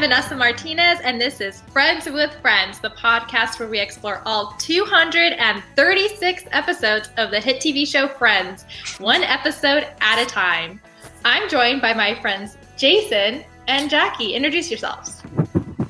I'm 0.00 0.08
Vanessa 0.08 0.34
Martinez, 0.34 0.98
and 1.04 1.20
this 1.20 1.42
is 1.42 1.60
Friends 1.72 2.06
with 2.06 2.32
Friends, 2.40 2.78
the 2.78 2.88
podcast 2.88 3.60
where 3.60 3.68
we 3.68 3.78
explore 3.78 4.22
all 4.24 4.54
236 4.58 6.44
episodes 6.52 7.10
of 7.18 7.30
the 7.30 7.38
hit 7.38 7.60
TV 7.60 7.86
show 7.86 8.08
Friends, 8.08 8.64
one 8.96 9.22
episode 9.22 9.86
at 10.00 10.18
a 10.18 10.24
time. 10.24 10.80
I'm 11.22 11.50
joined 11.50 11.82
by 11.82 11.92
my 11.92 12.14
friends 12.14 12.56
Jason 12.78 13.44
and 13.68 13.90
Jackie. 13.90 14.32
Introduce 14.32 14.70
yourselves. 14.70 15.22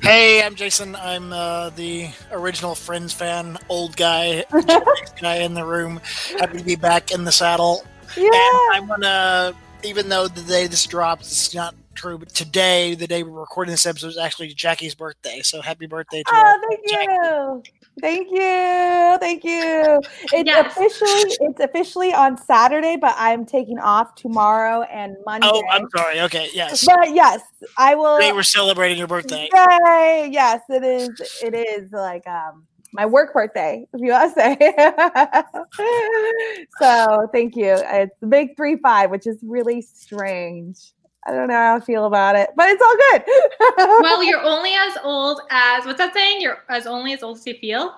Hey, 0.01 0.43
I'm 0.43 0.55
Jason. 0.55 0.93
I'm 0.97 1.31
uh, 1.31 1.69
the 1.69 2.09
original 2.33 2.75
Friends 2.75 3.13
fan, 3.13 3.57
old 3.69 3.95
guy, 3.95 4.43
guy 5.21 5.35
in 5.35 5.53
the 5.53 5.63
room. 5.63 6.01
Happy 6.37 6.57
to 6.57 6.65
be 6.65 6.75
back 6.75 7.13
in 7.13 7.23
the 7.23 7.31
saddle. 7.31 7.85
Yeah. 8.17 8.25
And 8.25 8.33
I 8.73 8.79
want 8.85 9.03
to, 9.03 9.55
even 9.87 10.09
though 10.09 10.27
the 10.27 10.41
day 10.41 10.67
this 10.67 10.85
drops, 10.85 11.31
it's 11.31 11.55
not 11.55 11.75
true, 11.95 12.17
but 12.17 12.29
today, 12.29 12.95
the 12.95 13.07
day 13.07 13.23
we're 13.23 13.39
recording 13.39 13.71
this 13.71 13.85
episode, 13.85 14.07
is 14.07 14.17
actually 14.17 14.53
Jackie's 14.53 14.95
birthday. 14.95 15.41
So 15.43 15.61
happy 15.61 15.85
birthday 15.85 16.23
to. 16.23 16.31
Oh, 16.33 16.61
thank 16.69 16.89
Jackie. 16.89 17.11
you. 17.11 17.63
Thank 17.99 18.31
you. 18.31 19.17
Thank 19.19 19.43
you. 19.43 19.99
It's 20.33 20.47
Yes. 20.47 20.77
officially 20.77 21.37
it's 21.41 21.59
officially 21.59 22.13
on 22.13 22.37
Saturday, 22.37 22.95
but 22.95 23.13
I'm 23.17 23.45
taking 23.45 23.79
off 23.79 24.15
tomorrow 24.15 24.83
and 24.83 25.15
Monday. 25.25 25.47
Oh, 25.51 25.63
I'm 25.69 25.87
sorry. 25.95 26.21
Okay, 26.21 26.49
yes. 26.53 26.85
but 26.85 27.13
yes, 27.13 27.41
I 27.77 27.95
will 27.95 28.17
Today 28.17 28.31
we're 28.31 28.43
celebrating 28.43 28.97
your 28.97 29.07
birthday. 29.07 29.49
Yay! 29.53 30.29
Yes, 30.31 30.61
it 30.69 30.83
is. 30.83 31.09
It 31.43 31.53
is 31.53 31.91
like 31.91 32.25
um 32.27 32.65
my 32.93 33.05
work 33.05 33.33
birthday, 33.33 33.87
if 33.93 34.01
you 34.01 34.11
want 34.11 34.35
to 34.35 34.41
say. 34.41 34.73
so 36.79 37.27
thank 37.31 37.55
you. 37.55 37.75
It's 37.77 38.15
the 38.19 38.27
big 38.27 38.55
three 38.55 38.77
five, 38.77 39.11
which 39.11 39.27
is 39.27 39.37
really 39.43 39.81
strange. 39.81 40.93
I 41.27 41.31
don't 41.31 41.47
know 41.47 41.53
how 41.53 41.75
I 41.75 41.79
feel 41.79 42.05
about 42.05 42.35
it, 42.35 42.49
but 42.55 42.67
it's 42.69 42.81
all 42.81 42.95
good. 43.11 43.23
Well, 44.01 44.23
you're 44.23 44.41
only 44.43 44.71
as 44.73 44.97
old 45.03 45.41
as 45.49 45.85
what's 45.85 45.97
that 45.99 46.13
saying? 46.13 46.41
You're 46.41 46.59
as 46.69 46.87
only 46.87 47.13
as 47.13 47.21
old 47.23 47.37
as 47.37 47.45
you 47.47 47.55
feel. 47.55 47.95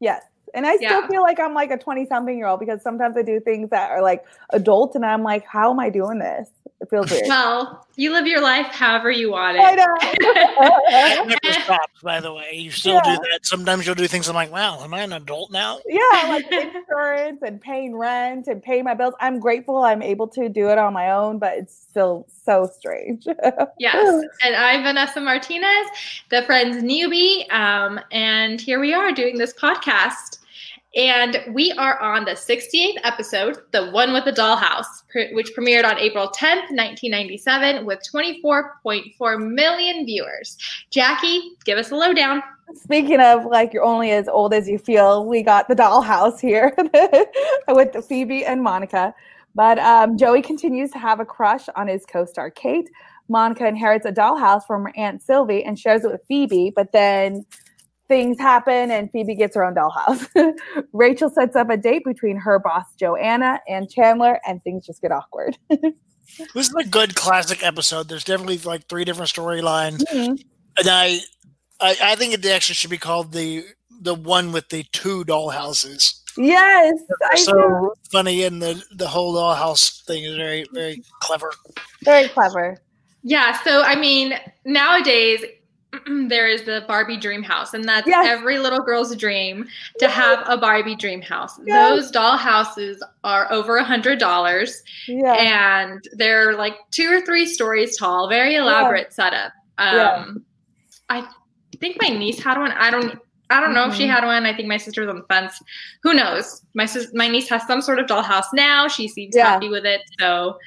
yes. 0.00 0.22
And 0.54 0.66
I 0.66 0.76
still 0.76 1.02
Yeah. 1.02 1.06
feel 1.08 1.22
like 1.22 1.38
I'm 1.38 1.52
like 1.52 1.70
a 1.70 1.76
20 1.76 2.06
something 2.06 2.36
year 2.38 2.46
old 2.46 2.58
because 2.60 2.80
sometimes 2.82 3.16
I 3.18 3.22
do 3.22 3.38
things 3.38 3.68
that 3.68 3.90
are 3.90 4.00
like 4.00 4.24
adult 4.50 4.94
and 4.94 5.04
I'm 5.04 5.22
like, 5.22 5.44
how 5.46 5.70
am 5.70 5.78
I 5.78 5.90
doing 5.90 6.18
this? 6.18 6.48
It 6.80 6.88
feels 6.90 7.10
weird. 7.10 7.24
Well, 7.26 7.84
you 7.96 8.12
live 8.12 8.28
your 8.28 8.40
life 8.40 8.66
however 8.66 9.10
you 9.10 9.32
want 9.32 9.56
it. 9.58 9.62
That 9.62 11.24
know. 11.26 11.26
never 11.44 11.60
stops, 11.64 12.00
by 12.02 12.20
the 12.20 12.32
way. 12.32 12.52
You 12.54 12.70
still 12.70 12.94
Yeah. 13.04 13.16
do 13.16 13.22
that. 13.32 13.40
Sometimes 13.44 13.84
you'll 13.84 13.96
do 13.96 14.06
things 14.06 14.28
I'm 14.28 14.36
like, 14.36 14.52
wow, 14.52 14.80
am 14.84 14.94
I 14.94 15.00
an 15.02 15.12
adult 15.12 15.50
now? 15.50 15.80
yeah, 15.86 15.98
like 16.28 16.46
insurance 16.52 17.40
and 17.42 17.60
paying 17.60 17.96
rent 17.96 18.46
and 18.46 18.62
paying 18.62 18.84
my 18.84 18.94
bills. 18.94 19.14
I'm 19.18 19.40
grateful 19.40 19.78
I'm 19.78 20.02
able 20.02 20.28
to 20.28 20.48
do 20.48 20.68
it 20.68 20.78
on 20.78 20.92
my 20.92 21.10
own, 21.10 21.40
but 21.40 21.54
it's 21.58 21.74
still 21.74 22.26
so 22.44 22.70
strange. 22.72 23.26
Yes, 23.78 24.24
and 24.44 24.54
I'm 24.56 24.82
Vanessa 24.82 25.20
Martinez, 25.20 25.86
the 26.30 26.42
Friends 26.42 26.82
newbie, 26.82 27.50
um, 27.52 28.00
and 28.10 28.60
here 28.60 28.80
we 28.80 28.92
are 28.94 29.12
doing 29.12 29.36
this 29.38 29.52
podcast. 29.52 30.37
And 30.96 31.44
we 31.52 31.72
are 31.72 32.00
on 32.00 32.24
the 32.24 32.32
68th 32.32 32.96
episode, 33.04 33.58
the 33.72 33.90
one 33.90 34.12
with 34.12 34.24
the 34.24 34.32
dollhouse, 34.32 34.86
which 35.32 35.52
premiered 35.54 35.84
on 35.84 35.98
April 35.98 36.28
10th, 36.28 36.70
1997, 36.70 37.84
with 37.84 38.00
24.4 38.12 39.54
million 39.54 40.06
viewers. 40.06 40.56
Jackie, 40.90 41.52
give 41.64 41.76
us 41.76 41.90
a 41.90 41.94
lowdown. 41.94 42.42
Speaking 42.74 43.20
of 43.20 43.44
like 43.46 43.72
you're 43.72 43.84
only 43.84 44.12
as 44.12 44.28
old 44.28 44.54
as 44.54 44.68
you 44.68 44.78
feel, 44.78 45.26
we 45.26 45.42
got 45.42 45.68
the 45.68 45.74
dollhouse 45.74 46.40
here 46.40 46.74
with 47.68 48.04
Phoebe 48.06 48.44
and 48.44 48.62
Monica. 48.62 49.14
But 49.54 49.78
um, 49.78 50.16
Joey 50.16 50.42
continues 50.42 50.90
to 50.92 50.98
have 50.98 51.20
a 51.20 51.24
crush 51.24 51.66
on 51.76 51.88
his 51.88 52.06
co-star 52.06 52.50
Kate. 52.50 52.88
Monica 53.28 53.66
inherits 53.66 54.06
a 54.06 54.12
dollhouse 54.12 54.66
from 54.66 54.84
her 54.84 54.92
aunt 54.96 55.22
Sylvie 55.22 55.64
and 55.64 55.78
shares 55.78 56.04
it 56.04 56.10
with 56.10 56.22
Phoebe, 56.28 56.72
but 56.74 56.92
then 56.92 57.44
things 58.08 58.38
happen 58.38 58.90
and 58.90 59.10
Phoebe 59.12 59.34
gets 59.34 59.54
her 59.54 59.64
own 59.64 59.74
dollhouse. 59.74 60.26
Rachel 60.92 61.30
sets 61.30 61.54
up 61.54 61.70
a 61.70 61.76
date 61.76 62.02
between 62.04 62.36
her 62.38 62.58
boss 62.58 62.84
Joanna 62.98 63.60
and 63.68 63.88
Chandler, 63.90 64.40
and 64.46 64.62
things 64.64 64.86
just 64.86 65.00
get 65.02 65.12
awkward. 65.12 65.56
This 66.54 66.68
is 66.68 66.74
a 66.74 66.84
good 66.84 67.14
classic 67.14 67.64
episode. 67.64 68.08
There's 68.08 68.22
definitely 68.22 68.58
like 68.58 68.86
three 68.86 69.04
different 69.06 69.30
storylines. 69.30 70.02
Mhm. 70.12 70.38
and 70.78 70.86
I, 70.88 71.20
I, 71.80 71.96
I 72.02 72.14
think 72.16 72.34
it 72.34 72.44
actually 72.44 72.74
should 72.74 72.90
be 72.90 72.98
called 72.98 73.32
the 73.32 73.64
the 74.02 74.14
one 74.14 74.52
with 74.52 74.68
the 74.68 74.84
two 74.92 75.24
dollhouses. 75.24 76.20
Yes, 76.36 76.92
I 77.32 77.36
so 77.36 77.52
know. 77.52 77.94
funny, 78.12 78.42
and 78.44 78.60
the 78.60 78.80
the 78.94 79.08
whole 79.08 79.34
dollhouse 79.34 80.04
thing 80.04 80.22
is 80.22 80.36
very 80.36 80.66
very 80.74 81.02
clever. 81.22 81.50
very 82.04 82.28
clever. 82.28 82.76
Yeah, 83.22 83.58
so 83.62 83.82
I 83.82 83.96
mean, 83.96 84.34
nowadays 84.66 85.42
there 86.28 86.48
is 86.48 86.62
the 86.62 86.84
Barbie 86.88 87.16
dream 87.16 87.42
house, 87.42 87.74
and 87.74 87.84
that's 87.84 88.06
Yes. 88.06 88.26
every 88.26 88.58
little 88.58 88.80
girl's 88.80 89.14
dream 89.16 89.66
to 89.98 90.08
have 90.08 90.42
a 90.48 90.56
Barbie 90.56 90.96
dream 90.96 91.20
house. 91.22 91.58
Yes. 91.64 91.90
Those 91.90 92.10
doll 92.10 92.36
houses 92.36 93.02
are 93.24 93.50
over 93.52 93.76
a 93.76 93.84
hundred 93.84 94.18
dollars, 94.18 94.82
and 95.08 96.02
they're 96.14 96.54
like 96.56 96.74
two 96.90 97.10
or 97.12 97.20
three 97.20 97.46
stories 97.46 97.96
tall, 97.96 98.28
very 98.28 98.54
elaborate 98.56 99.12
setup. 99.12 99.52
Um. 99.78 100.44
I 101.10 101.26
think 101.80 101.96
my 102.02 102.08
niece 102.08 102.42
had 102.42 102.58
one. 102.58 102.72
I 102.72 102.90
don't. 102.90 103.18
I 103.50 103.60
don't 103.60 103.72
know 103.72 103.86
if 103.88 103.94
she 103.94 104.04
Mhm. 104.04 104.10
had 104.10 104.24
one. 104.26 104.44
I 104.44 104.54
think 104.54 104.68
my 104.68 104.76
sister 104.76 105.00
was 105.00 105.08
on 105.08 105.16
the 105.16 105.24
fence. 105.24 105.58
Who 106.02 106.12
knows? 106.12 106.60
My 106.74 106.84
sis- 106.84 107.14
my 107.14 107.28
niece 107.28 107.48
has 107.48 107.66
some 107.66 107.80
sort 107.80 107.98
of 107.98 108.04
dollhouse 108.04 108.44
now. 108.52 108.88
She 108.88 109.08
seems 109.08 109.34
happy 109.34 109.70
with 109.70 109.86
it, 109.86 110.02
so 110.20 110.58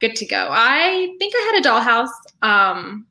good 0.00 0.14
to 0.16 0.26
go. 0.26 0.48
I 0.50 1.14
think 1.18 1.32
I 1.34 1.52
had 1.54 1.64
a 1.64 1.68
dollhouse. 1.68 2.10
Um, 2.42 3.06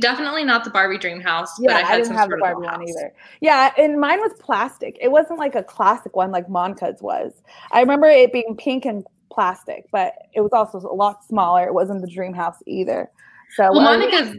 definitely 0.00 0.44
not 0.44 0.64
the 0.64 0.70
Barbie 0.70 0.98
dream 0.98 1.20
house. 1.20 1.58
but 1.58 1.70
Yeah, 1.70 1.76
I, 1.76 1.80
I, 1.80 1.82
had 1.82 1.96
didn't 1.96 2.06
some 2.08 2.16
have 2.16 2.28
the 2.28 2.38
sort 2.38 2.52
of 2.52 2.62
Barbie 2.62 2.66
one 2.82 2.88
either. 2.88 3.12
Yeah, 3.40 3.72
and 3.78 4.00
mine 4.00 4.20
was 4.20 4.32
plastic. 4.38 4.96
It 5.00 5.08
wasn't 5.10 5.38
like 5.38 5.54
a 5.54 5.62
classic 5.64 6.14
one 6.16 6.30
like 6.30 6.48
Monica's 6.48 7.00
was. 7.02 7.32
I 7.72 7.80
remember 7.80 8.06
it 8.08 8.32
being 8.32 8.56
pink 8.56 8.84
and 8.84 9.04
plastic, 9.32 9.86
but 9.92 10.14
it 10.34 10.40
was 10.40 10.52
also 10.52 10.78
a 10.78 10.94
lot 10.94 11.24
smaller. 11.24 11.64
It 11.66 11.74
wasn't 11.74 12.00
the 12.02 12.10
dream 12.10 12.34
house 12.34 12.56
either. 12.66 13.10
So 13.56 13.70
Well, 13.72 13.80
I- 13.80 13.96
Monica's 13.96 14.36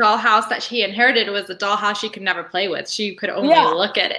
dollhouse 0.00 0.48
that 0.48 0.62
she 0.62 0.82
inherited 0.82 1.28
was 1.30 1.48
a 1.50 1.54
dollhouse 1.54 1.96
she 1.96 2.08
could 2.08 2.22
never 2.22 2.42
play 2.44 2.68
with. 2.68 2.88
She 2.90 3.14
could 3.14 3.30
only 3.30 3.50
Yeah. 3.50 3.66
look 3.66 3.96
at 3.96 4.10
it. 4.10 4.18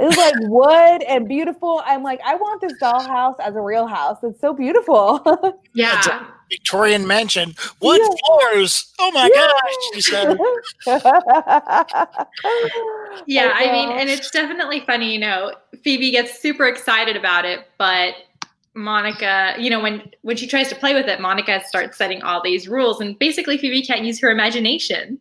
it 0.00 0.04
was 0.04 0.16
like 0.16 0.34
wood 0.42 1.02
and 1.02 1.26
beautiful. 1.28 1.82
I'm 1.84 2.02
like, 2.04 2.20
I 2.24 2.36
want 2.36 2.60
this 2.60 2.72
dollhouse 2.80 3.34
as 3.40 3.56
a 3.56 3.60
real 3.60 3.86
house. 3.86 4.18
It's 4.22 4.40
so 4.40 4.52
beautiful. 4.54 5.20
Yeah. 5.74 6.26
That's 6.48 6.54
a 6.54 6.56
Victorian 6.56 7.06
mansion, 7.06 7.54
wood 7.80 8.00
Yeah. 8.00 8.08
floors. 8.26 8.92
Oh 8.98 9.10
my 9.12 9.28
gosh! 9.28 9.74
She 9.94 10.00
said, 10.02 10.38
Yeah, 13.26 13.46
oh 13.48 13.52
I 13.54 13.72
mean, 13.72 13.90
and 13.90 14.08
it's 14.08 14.30
definitely 14.30 14.80
funny, 14.80 15.12
you 15.12 15.18
know, 15.18 15.52
Phoebe 15.82 16.10
gets 16.10 16.40
super 16.40 16.66
excited 16.66 17.16
about 17.16 17.44
it, 17.44 17.66
but 17.78 18.14
Monica, 18.74 19.54
you 19.58 19.70
know, 19.70 19.80
when 19.80 20.10
when 20.22 20.36
she 20.36 20.46
tries 20.46 20.68
to 20.68 20.74
play 20.74 20.94
with 20.94 21.06
it, 21.06 21.20
Monica 21.20 21.62
starts 21.66 21.98
setting 21.98 22.22
all 22.22 22.42
these 22.42 22.68
rules 22.68 23.00
and 23.00 23.18
basically 23.18 23.58
Phoebe 23.58 23.82
can't 23.82 24.02
use 24.04 24.20
her 24.20 24.30
imagination. 24.30 25.18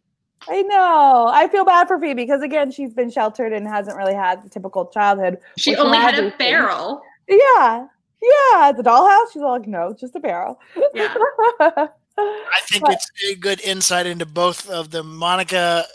I 0.50 0.62
know. 0.62 1.28
I 1.34 1.48
feel 1.50 1.66
bad 1.66 1.88
for 1.88 2.00
Phoebe 2.00 2.14
because 2.14 2.42
again, 2.42 2.72
she's 2.72 2.94
been 2.94 3.09
sheltered 3.09 3.52
and 3.52 3.68
hasn't 3.68 3.98
really 3.98 4.14
had 4.14 4.44
the 4.44 4.50
typical 4.50 4.86
childhood. 4.88 5.40
She 5.58 5.76
only 5.76 5.98
had 5.98 6.14
a 6.14 6.18
everything. 6.18 6.38
barrel. 6.38 7.02
Yeah. 7.28 7.88
Yeah. 8.22 8.72
The 8.72 8.83
dollhouse. 8.83 9.31
She's 9.33 9.41
all 9.41 9.51
like, 9.51 9.67
no, 9.67 9.94
just 9.94 10.16
a 10.16 10.19
barrel. 10.19 10.59
Yeah. 10.94 11.13
I 11.59 12.61
think 12.69 12.83
But- 12.83 12.94
it's 12.94 13.09
a 13.29 13.35
good 13.35 13.61
insight 13.61 14.05
into 14.07 14.25
both 14.25 14.69
of 14.69 14.89
them. 14.91 15.16
Monica, 15.17 15.85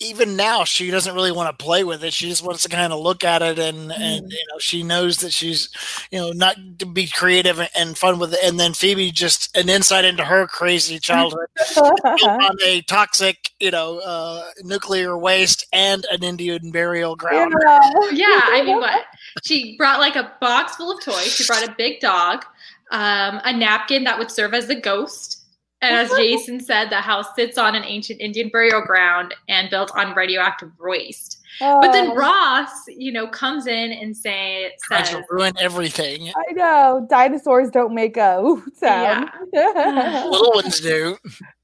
even 0.00 0.36
now, 0.36 0.62
she 0.64 0.90
doesn't 0.90 1.14
really 1.14 1.32
want 1.32 1.56
to 1.56 1.64
play 1.64 1.82
with 1.82 2.04
it. 2.04 2.12
She 2.12 2.28
just 2.28 2.44
wants 2.44 2.62
to 2.62 2.68
kind 2.68 2.92
of 2.92 3.00
look 3.00 3.24
at 3.24 3.42
it, 3.42 3.58
and 3.58 3.90
and 3.92 4.26
Mhm. 4.26 4.30
you 4.30 4.44
know, 4.52 4.58
she 4.58 4.82
knows 4.84 5.16
that 5.18 5.32
she's, 5.32 5.68
you 6.12 6.18
know, 6.20 6.30
not 6.30 6.56
to 6.78 6.86
be 6.86 7.08
creative 7.08 7.58
and- 7.58 7.70
and 7.74 7.98
fun 7.98 8.18
with 8.18 8.32
it. 8.34 8.40
And 8.44 8.60
then 8.60 8.74
Phoebe 8.74 9.10
just 9.10 9.56
an 9.56 9.68
insight 9.68 10.04
into 10.04 10.24
her 10.24 10.46
crazy 10.46 10.98
childhood 11.00 11.48
on 11.76 12.56
a 12.64 12.82
toxic, 12.82 13.50
you 13.58 13.70
know, 13.72 13.98
uh, 13.98 14.44
nuclear 14.62 15.18
waste 15.18 15.64
and 15.72 16.04
an 16.12 16.22
Indian 16.22 16.70
burial 16.70 17.16
ground. 17.16 17.54
Yeah. 17.64 17.80
Yeah, 18.12 18.40
I 18.44 18.62
mean, 18.62 18.76
what? 18.78 19.04
She 19.44 19.76
brought 19.76 20.00
like 20.00 20.16
a 20.16 20.32
box 20.40 20.76
full 20.76 20.90
of 20.90 21.02
toys. 21.04 21.32
She 21.34 21.44
brought 21.46 21.66
a 21.66 21.74
big 21.76 22.00
dog, 22.00 22.44
um, 22.90 23.40
a 23.44 23.52
napkin 23.52 24.04
that 24.04 24.18
would 24.18 24.30
serve 24.30 24.54
as 24.54 24.66
the 24.66 24.74
ghost. 24.74 25.37
And 25.80 25.94
as 25.94 26.10
Jason 26.16 26.60
said, 26.60 26.90
the 26.90 26.96
house 26.96 27.26
sits 27.36 27.56
on 27.58 27.74
an 27.74 27.84
ancient 27.84 28.20
Indian 28.20 28.48
burial 28.48 28.82
ground 28.82 29.34
and 29.48 29.70
built 29.70 29.90
on 29.94 30.14
radioactive 30.14 30.72
waste. 30.80 31.36
But 31.60 31.90
then 31.92 32.10
Oh, 32.10 32.14
Ross, 32.14 32.70
you 32.88 33.10
know, 33.10 33.26
comes 33.26 33.66
in 33.66 33.90
and 33.92 34.16
say 34.16 34.72
Trying 34.84 35.04
says, 35.06 35.14
to 35.16 35.24
ruin 35.28 35.54
everything. 35.58 36.28
I 36.28 36.52
know. 36.52 37.06
Dinosaurs 37.10 37.70
don't 37.70 37.94
make 37.94 38.16
a 38.16 38.38
ooh 38.44 38.62
sound. 38.76 39.30
Little 39.52 40.52
ones 40.54 40.80
do. 40.80 41.16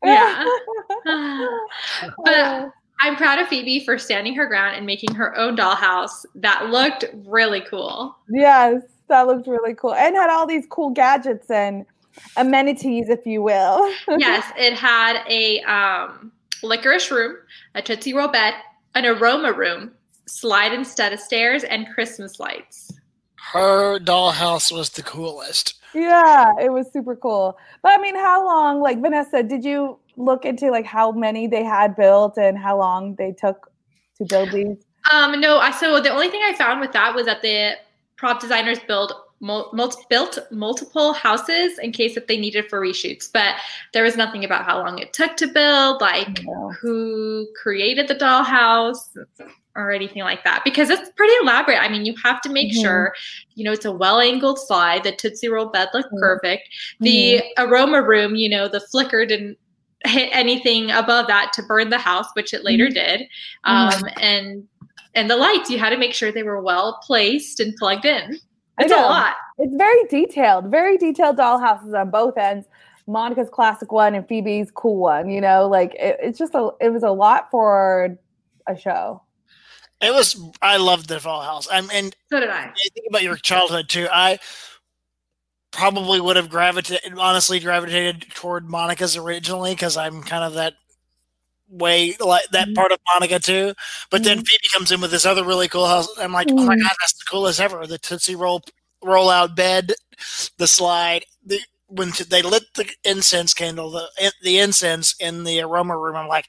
Yeah. 0.02 0.44
but 1.04 2.34
Oh, 2.34 2.72
I'm 3.00 3.16
proud 3.16 3.38
of 3.38 3.48
Phoebe 3.48 3.84
for 3.84 3.98
standing 3.98 4.34
her 4.34 4.46
ground 4.46 4.76
and 4.76 4.86
making 4.86 5.14
her 5.14 5.36
own 5.36 5.56
dollhouse 5.56 6.24
that 6.36 6.70
looked 6.70 7.04
really 7.26 7.60
cool. 7.60 8.16
yes, 8.30 8.82
that 9.08 9.26
looked 9.26 9.46
really 9.46 9.74
cool. 9.74 9.94
And 9.94 10.16
had 10.16 10.30
all 10.30 10.46
these 10.46 10.66
cool 10.70 10.90
gadgets 10.90 11.50
and 11.50 11.84
amenities, 12.36 13.08
if 13.08 13.26
you 13.26 13.42
will. 13.42 13.92
yes, 14.18 14.50
it 14.56 14.74
had 14.74 15.22
a 15.28 15.60
um 15.62 16.32
licorice 16.62 17.10
room, 17.10 17.36
a 17.74 17.82
Tootsie 17.82 18.14
Roll 18.14 18.28
bed, 18.28 18.54
an 18.94 19.06
aroma 19.06 19.52
room, 19.52 19.92
slide 20.26 20.72
instead 20.72 21.12
of 21.12 21.20
stairs, 21.20 21.64
and 21.64 21.86
Christmas 21.94 22.40
lights. 22.40 22.90
Her 23.52 23.98
dollhouse 23.98 24.72
was 24.72 24.90
the 24.90 25.02
coolest. 25.02 25.80
Yeah, 25.94 26.52
it 26.60 26.72
was 26.72 26.92
super 26.92 27.14
cool. 27.14 27.56
But 27.82 27.98
I 27.98 28.02
mean, 28.02 28.16
how 28.16 28.44
long, 28.44 28.80
like 28.80 29.00
Vanessa, 29.00 29.42
did 29.42 29.64
you 29.64 29.98
look 30.16 30.44
into 30.44 30.70
like 30.70 30.86
how 30.86 31.12
many 31.12 31.46
they 31.46 31.62
had 31.62 31.94
built 31.94 32.36
and 32.38 32.58
how 32.58 32.78
long 32.78 33.14
they 33.16 33.32
took 33.32 33.70
to 34.18 34.24
build 34.24 34.50
these? 34.50 34.76
Um, 35.12 35.40
no, 35.40 35.58
I 35.58 35.70
so 35.70 36.00
the 36.00 36.10
only 36.10 36.28
thing 36.28 36.40
I 36.42 36.54
found 36.54 36.80
with 36.80 36.92
that 36.92 37.14
was 37.14 37.26
that 37.26 37.42
the 37.42 37.72
prop 38.16 38.40
designers 38.40 38.78
build 38.80 39.12
mul- 39.44 39.70
mul- 39.74 40.04
built 40.08 40.38
multiple 40.50 41.12
houses 41.12 41.78
in 41.78 41.92
case 41.92 42.14
that 42.14 42.26
they 42.26 42.38
needed 42.38 42.68
for 42.70 42.80
reshoots, 42.80 43.28
but 43.32 43.54
there 43.92 44.02
was 44.02 44.16
nothing 44.16 44.44
about 44.44 44.64
how 44.64 44.78
long 44.78 44.98
it 44.98 45.12
took 45.12 45.36
to 45.36 45.46
build, 45.46 46.00
like 46.00 46.42
No. 46.44 46.72
who 46.80 47.46
created 47.62 48.08
the 48.08 48.14
dollhouse 48.14 49.16
or 49.76 49.90
anything 49.90 50.22
like 50.22 50.42
that 50.44 50.62
because 50.64 50.88
it's 50.88 51.10
pretty 51.16 51.34
elaborate. 51.42 51.82
I 51.82 51.88
mean, 51.88 52.04
you 52.06 52.14
have 52.24 52.40
to 52.42 52.48
make 52.48 52.72
Mhm. 52.72 52.80
sure, 52.82 53.14
you 53.54 53.64
know, 53.64 53.72
it's 53.72 53.84
a 53.84 53.92
well-angled 53.92 54.58
slide. 54.58 55.04
The 55.04 55.12
Tootsie 55.12 55.48
Roll 55.48 55.66
bed 55.66 55.88
looked 55.92 56.12
Mhm. 56.12 56.20
perfect. 56.20 56.68
The 57.00 57.42
aroma 57.58 58.00
room, 58.02 58.34
you 58.36 58.48
know, 58.48 58.66
the 58.68 58.80
flicker 58.80 59.26
didn't 59.26 59.58
hit 60.06 60.30
anything 60.32 60.90
above 60.90 61.26
that 61.26 61.52
to 61.54 61.62
burn 61.62 61.90
the 61.90 61.98
house, 61.98 62.26
which 62.34 62.54
it 62.54 62.62
later 62.64 62.88
did. 62.88 63.26
Um, 63.64 64.02
and 64.20 64.68
and 65.16 65.30
the 65.30 65.36
lights, 65.36 65.70
you 65.70 65.78
had 65.78 65.90
to 65.90 65.96
make 65.96 66.12
sure 66.12 66.32
they 66.32 66.42
were 66.42 66.60
well 66.60 66.98
placed 67.06 67.60
and 67.60 67.72
plugged 67.76 68.04
in. 68.04 68.38
I 68.78 68.84
It's 68.84 68.92
a 68.92 68.96
lot. 68.96 69.34
It's 69.58 69.74
very 69.76 70.04
detailed, 70.08 70.66
very 70.66 70.96
detailed 70.96 71.36
dollhouses 71.36 71.98
on 71.98 72.10
both 72.10 72.36
ends. 72.36 72.66
Monica's 73.06 73.50
classic 73.50 73.92
one 73.92 74.14
and 74.14 74.26
Phoebe's 74.26 74.70
cool 74.70 74.96
one. 74.96 75.30
You 75.30 75.40
know, 75.40 75.68
like 75.68 75.94
it, 75.94 76.18
it's 76.20 76.38
just 76.38 76.54
a 76.54 76.70
it 76.80 76.90
was 76.90 77.02
a 77.02 77.10
lot 77.10 77.50
for 77.50 78.18
a 78.66 78.76
show. 78.76 79.22
It 80.00 80.12
was. 80.12 80.40
I 80.60 80.76
loved 80.76 81.08
the 81.08 81.16
dollhouse. 81.16 81.68
I'm 81.70 81.88
and 81.92 82.14
So 82.30 82.40
did 82.40 82.50
I. 82.50 82.64
I 82.64 82.88
think 82.94 83.06
about 83.08 83.22
your 83.22 83.36
childhood 83.36 83.88
too. 83.88 84.08
I 84.10 84.38
probably 85.70 86.20
would 86.20 86.36
have 86.36 86.48
gravitated, 86.48 87.18
honestly, 87.18 87.60
gravitated 87.60 88.26
toward 88.34 88.68
Monica's 88.68 89.16
originally 89.16 89.72
because 89.72 89.96
I'm 89.96 90.22
kind 90.22 90.44
of 90.44 90.54
that 90.54 90.74
way, 91.68 92.16
like 92.20 92.44
that 92.52 92.66
Mhm. 92.66 92.74
part 92.74 92.92
of 92.92 92.98
Monica 93.12 93.38
too. 93.40 93.74
But 94.10 94.24
then 94.24 94.36
Mhm. 94.36 94.38
Phoebe 94.38 94.68
comes 94.74 94.92
in 94.92 95.00
with 95.00 95.10
this 95.10 95.26
other 95.26 95.44
really 95.44 95.68
cool 95.68 95.86
house. 95.86 96.08
I'm 96.18 96.32
like, 96.32 96.48
oh 96.58 96.66
my 96.66 96.72
Mhm. 96.72 96.82
god, 96.84 96.96
that's 97.00 97.14
the 97.14 97.24
coolest 97.30 97.60
ever! 97.60 97.86
The 97.86 97.98
Tootsie 97.98 98.36
Roll 98.36 98.62
roll 99.02 99.28
out 99.30 99.54
bed, 99.56 99.92
the 100.58 100.66
slide, 100.66 101.24
the 101.44 101.60
when 101.88 102.12
they 102.30 102.42
lit 102.42 102.62
the 102.74 102.88
incense 103.04 103.52
candle, 103.54 103.90
the 103.90 104.08
the 104.42 104.58
incense 104.58 105.14
in 105.20 105.44
the 105.44 105.60
aroma 105.60 105.96
room. 105.98 106.16
I'm 106.16 106.28
like, 106.28 106.46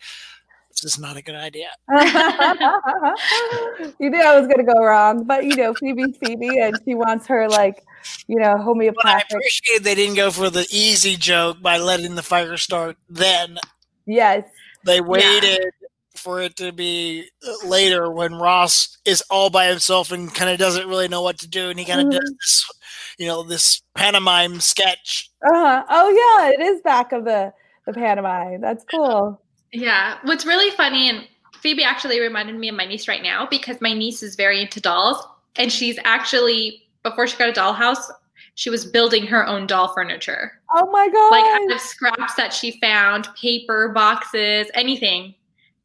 this 0.72 0.84
is 0.86 1.00
not 1.00 1.18
a 1.18 1.22
good 1.24 1.36
idea. 1.36 1.70
you 4.00 4.10
knew 4.10 4.22
I 4.22 4.40
was 4.40 4.48
gonna 4.48 4.64
go 4.64 4.82
wrong, 4.84 5.24
but 5.26 5.44
you 5.46 5.56
know, 5.56 5.74
Phoebe's 5.76 6.18
Phoebe 6.18 6.60
and 6.60 6.80
she 6.86 6.96
wants 6.96 7.28
her 7.28 7.48
like, 7.50 7.84
you 8.28 8.40
know, 8.40 8.52
But 8.96 9.08
I 9.08 9.12
homeopathic. 9.12 9.26
appreciate 9.30 9.84
they 9.84 9.96
didn't 9.96 10.16
go 10.16 10.32
for 10.32 10.50
the 10.50 10.66
easy 10.70 11.16
joke 11.18 11.62
by 11.62 11.78
letting 11.78 12.16
the 12.16 12.24
fire 12.24 12.58
start 12.58 12.98
then. 13.10 13.60
Yes. 14.06 14.46
They 14.86 15.02
waited 15.02 15.72
for 16.16 16.42
it 16.42 16.56
to 16.56 16.72
be 16.72 17.28
uh, 17.46 17.68
later 17.68 18.10
when 18.10 18.36
Ross 18.36 18.98
is 19.06 19.22
all 19.30 19.50
by 19.50 19.68
himself 19.68 20.12
and 20.12 20.34
kind 20.34 20.50
of 20.50 20.58
doesn't 20.58 20.88
really 20.88 21.08
know 21.08 21.22
what 21.22 21.40
to 21.40 21.48
do, 21.48 21.70
and 21.70 21.78
he 21.78 21.86
kind 21.86 22.02
of 22.02 22.12
does 22.12 22.30
Mhm. 22.32 22.36
this, 22.40 22.70
you 23.18 23.28
know, 23.28 23.44
this 23.44 23.82
pantomime 23.96 24.60
sketch. 24.62 25.30
Uh-huh. 25.44 25.84
Oh 25.90 26.10
yeah, 26.10 26.50
it 26.50 26.62
is 26.62 26.82
back 26.82 27.12
of 27.12 27.26
the 27.26 27.54
the 27.86 27.94
pantomime. 27.94 28.62
That's 28.62 28.84
cool. 28.90 29.42
Yeah. 29.74 30.18
What's 30.24 30.46
really 30.46 30.72
funny, 30.72 31.10
and 31.10 31.28
Phoebe 31.60 31.84
actually 31.84 32.20
reminded 32.20 32.56
me 32.56 32.70
of 32.70 32.76
my 32.76 32.86
niece 32.86 33.08
right 33.08 33.22
now 33.22 33.46
because 33.46 33.82
my 33.82 33.94
niece 33.94 34.24
is 34.24 34.36
very 34.36 34.62
into 34.62 34.80
dolls. 34.80 35.24
And 35.58 35.72
she's 35.72 35.98
actually, 36.04 36.84
before 37.04 37.28
she 37.28 37.38
got 37.38 37.50
a 37.50 37.54
dollhouse, 37.54 38.10
she 38.56 38.70
was 38.70 38.86
building 38.86 39.26
her 39.28 39.46
own 39.46 39.68
doll 39.68 39.94
furniture. 39.94 40.54
Oh 40.74 40.90
my 40.92 41.08
god. 41.10 41.30
Like 41.30 41.62
out 41.62 41.76
of 41.76 41.80
scraps 41.82 42.36
that 42.36 42.54
she 42.54 42.80
found, 42.80 43.28
paper, 43.36 43.90
boxes, 43.90 44.72
anything. 44.74 45.36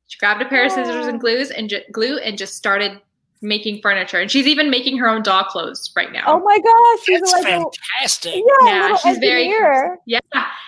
She 0.06 0.18
grabbed 0.18 0.42
a 0.42 0.48
pair 0.48 0.64
of 0.66 0.72
scissors 0.72 1.06
and 1.06 1.20
glues 1.20 1.50
and 1.50 1.68
ju- 1.68 1.82
glue 1.92 2.18
and 2.18 2.36
just 2.38 2.56
started 2.56 3.00
making 3.42 3.80
furniture. 3.80 4.18
And 4.20 4.30
she's 4.30 4.46
even 4.46 4.68
making 4.70 4.98
her 4.98 5.08
own 5.08 5.22
doll 5.22 5.44
clothes 5.44 5.90
right 5.96 6.12
now. 6.12 6.24
oh 6.26 6.40
my 6.40 6.58
gosh, 6.58 7.04
she's 7.06 7.20
That's 7.20 7.32
like 7.32 7.44
a, 7.44 7.64
fantastic. 8.00 8.34
yeah, 8.34 8.66
Yeah, 8.66 8.82
little 8.82 8.96
she's 8.98 9.18
very. 9.18 9.48
Yeah, 10.06 10.20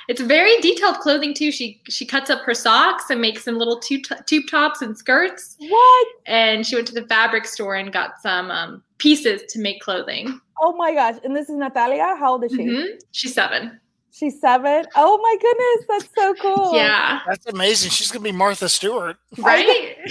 it's 0.08 0.20
very 0.20 0.56
detailed 0.60 0.98
clothing 1.00 1.34
too. 1.34 1.52
She 1.52 1.82
she 1.88 2.06
cuts 2.06 2.30
up 2.30 2.40
her 2.42 2.54
socks 2.54 3.10
and 3.10 3.20
makes 3.20 3.44
some 3.44 3.58
little 3.58 3.78
tube, 3.78 4.02
tube 4.26 4.44
tops 4.50 4.80
and 4.80 4.96
skirts. 4.96 5.56
What? 5.58 6.06
And 6.26 6.66
she 6.66 6.74
went 6.76 6.86
to 6.88 6.94
the 6.94 7.06
fabric 7.06 7.44
store 7.46 7.74
and 7.76 7.92
got 7.92 8.20
some 8.22 8.50
um, 8.50 8.82
pieces 9.02 9.42
to 9.52 9.58
make 9.58 9.80
clothing. 9.80 10.40
Oh 10.60 10.72
my 10.76 10.94
gosh. 10.94 11.16
And 11.24 11.34
this 11.34 11.48
is 11.50 11.56
Natalia. 11.56 12.14
How 12.18 12.32
old 12.32 12.44
is 12.44 12.52
she? 12.52 12.58
Mhm. 12.58 12.86
She's 13.10 13.34
seven. 13.34 13.80
She's 14.12 14.40
seven. 14.40 14.86
Oh 14.94 15.18
my 15.26 15.34
goodness, 15.44 15.80
that's 15.88 16.08
so 16.14 16.34
cool. 16.34 16.74
Yeah, 16.76 17.20
That's 17.26 17.46
amazing. 17.46 17.90
She's 17.90 18.10
gonna 18.12 18.22
be 18.22 18.30
Martha 18.32 18.68
Stewart. 18.68 19.16
right. 19.38 19.96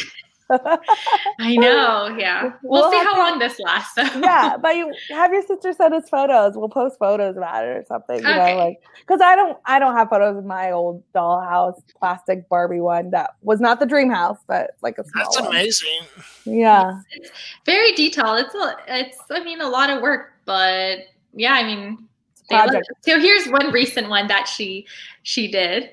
I 1.39 1.55
know. 1.55 2.15
Yeah, 2.17 2.53
we'll, 2.63 2.81
We'll 2.83 2.91
see 2.91 2.97
how 2.97 3.13
to- 3.13 3.19
long 3.19 3.39
this 3.39 3.59
lasts. 3.59 3.95
So. 3.95 4.01
yeah, 4.19 4.57
but 4.61 4.75
you 4.75 4.93
have 5.09 5.31
your 5.31 5.41
sister 5.43 5.73
send 5.73 5.93
us 5.93 6.09
photos. 6.09 6.53
We'll 6.55 6.69
post 6.69 6.97
photos 6.99 7.37
about 7.37 7.63
it 7.65 7.69
or 7.69 7.85
something. 7.87 8.19
You 8.19 8.27
Okay. 8.29 8.53
know, 8.55 8.63
like 8.63 8.81
because 8.99 9.21
I 9.21 9.35
don't 9.35 9.57
I 9.65 9.79
don't 9.79 9.95
have 9.95 10.09
photos 10.09 10.37
of 10.37 10.45
my 10.45 10.71
old 10.71 11.03
dollhouse 11.13 11.81
plastic 11.99 12.47
Barbie 12.49 12.79
one 12.81 13.11
that 13.11 13.31
was 13.41 13.59
not 13.59 13.79
the 13.79 13.85
dream 13.85 14.09
house, 14.09 14.37
but 14.47 14.71
like 14.81 14.97
a 14.97 15.03
small 15.05 15.23
That's 15.25 15.39
one. 15.41 15.49
amazing. 15.49 15.99
Yeah. 16.45 16.99
it's 17.11 17.29
very 17.65 17.93
detailed. 17.93 18.39
It's 18.39 18.55
a, 18.55 18.75
it's 18.87 19.17
I 19.31 19.43
mean 19.43 19.61
a 19.61 19.67
lot 19.69 19.89
of 19.89 20.01
work, 20.01 20.33
but 20.45 20.99
yeah, 21.33 21.53
I 21.53 21.63
mean. 21.63 22.07
It's 22.33 22.41
a 22.41 22.45
they 22.49 22.55
look- 22.57 22.65
project. 22.71 22.87
so 23.01 23.19
here's 23.19 23.47
one 23.47 23.71
recent 23.71 24.09
one 24.09 24.27
that 24.27 24.47
she 24.47 24.85
she 25.23 25.49
did. 25.51 25.91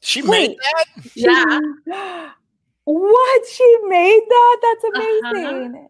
She 0.00 0.22
Wait. 0.22 0.48
made 0.50 0.56
that. 0.58 1.60
Yeah. 1.94 2.30
what 2.92 3.46
she 3.48 3.76
made 3.88 4.22
that? 4.28 4.56
That's 4.62 4.84
Uh-huh. 4.84 5.28
amazing. 5.30 5.88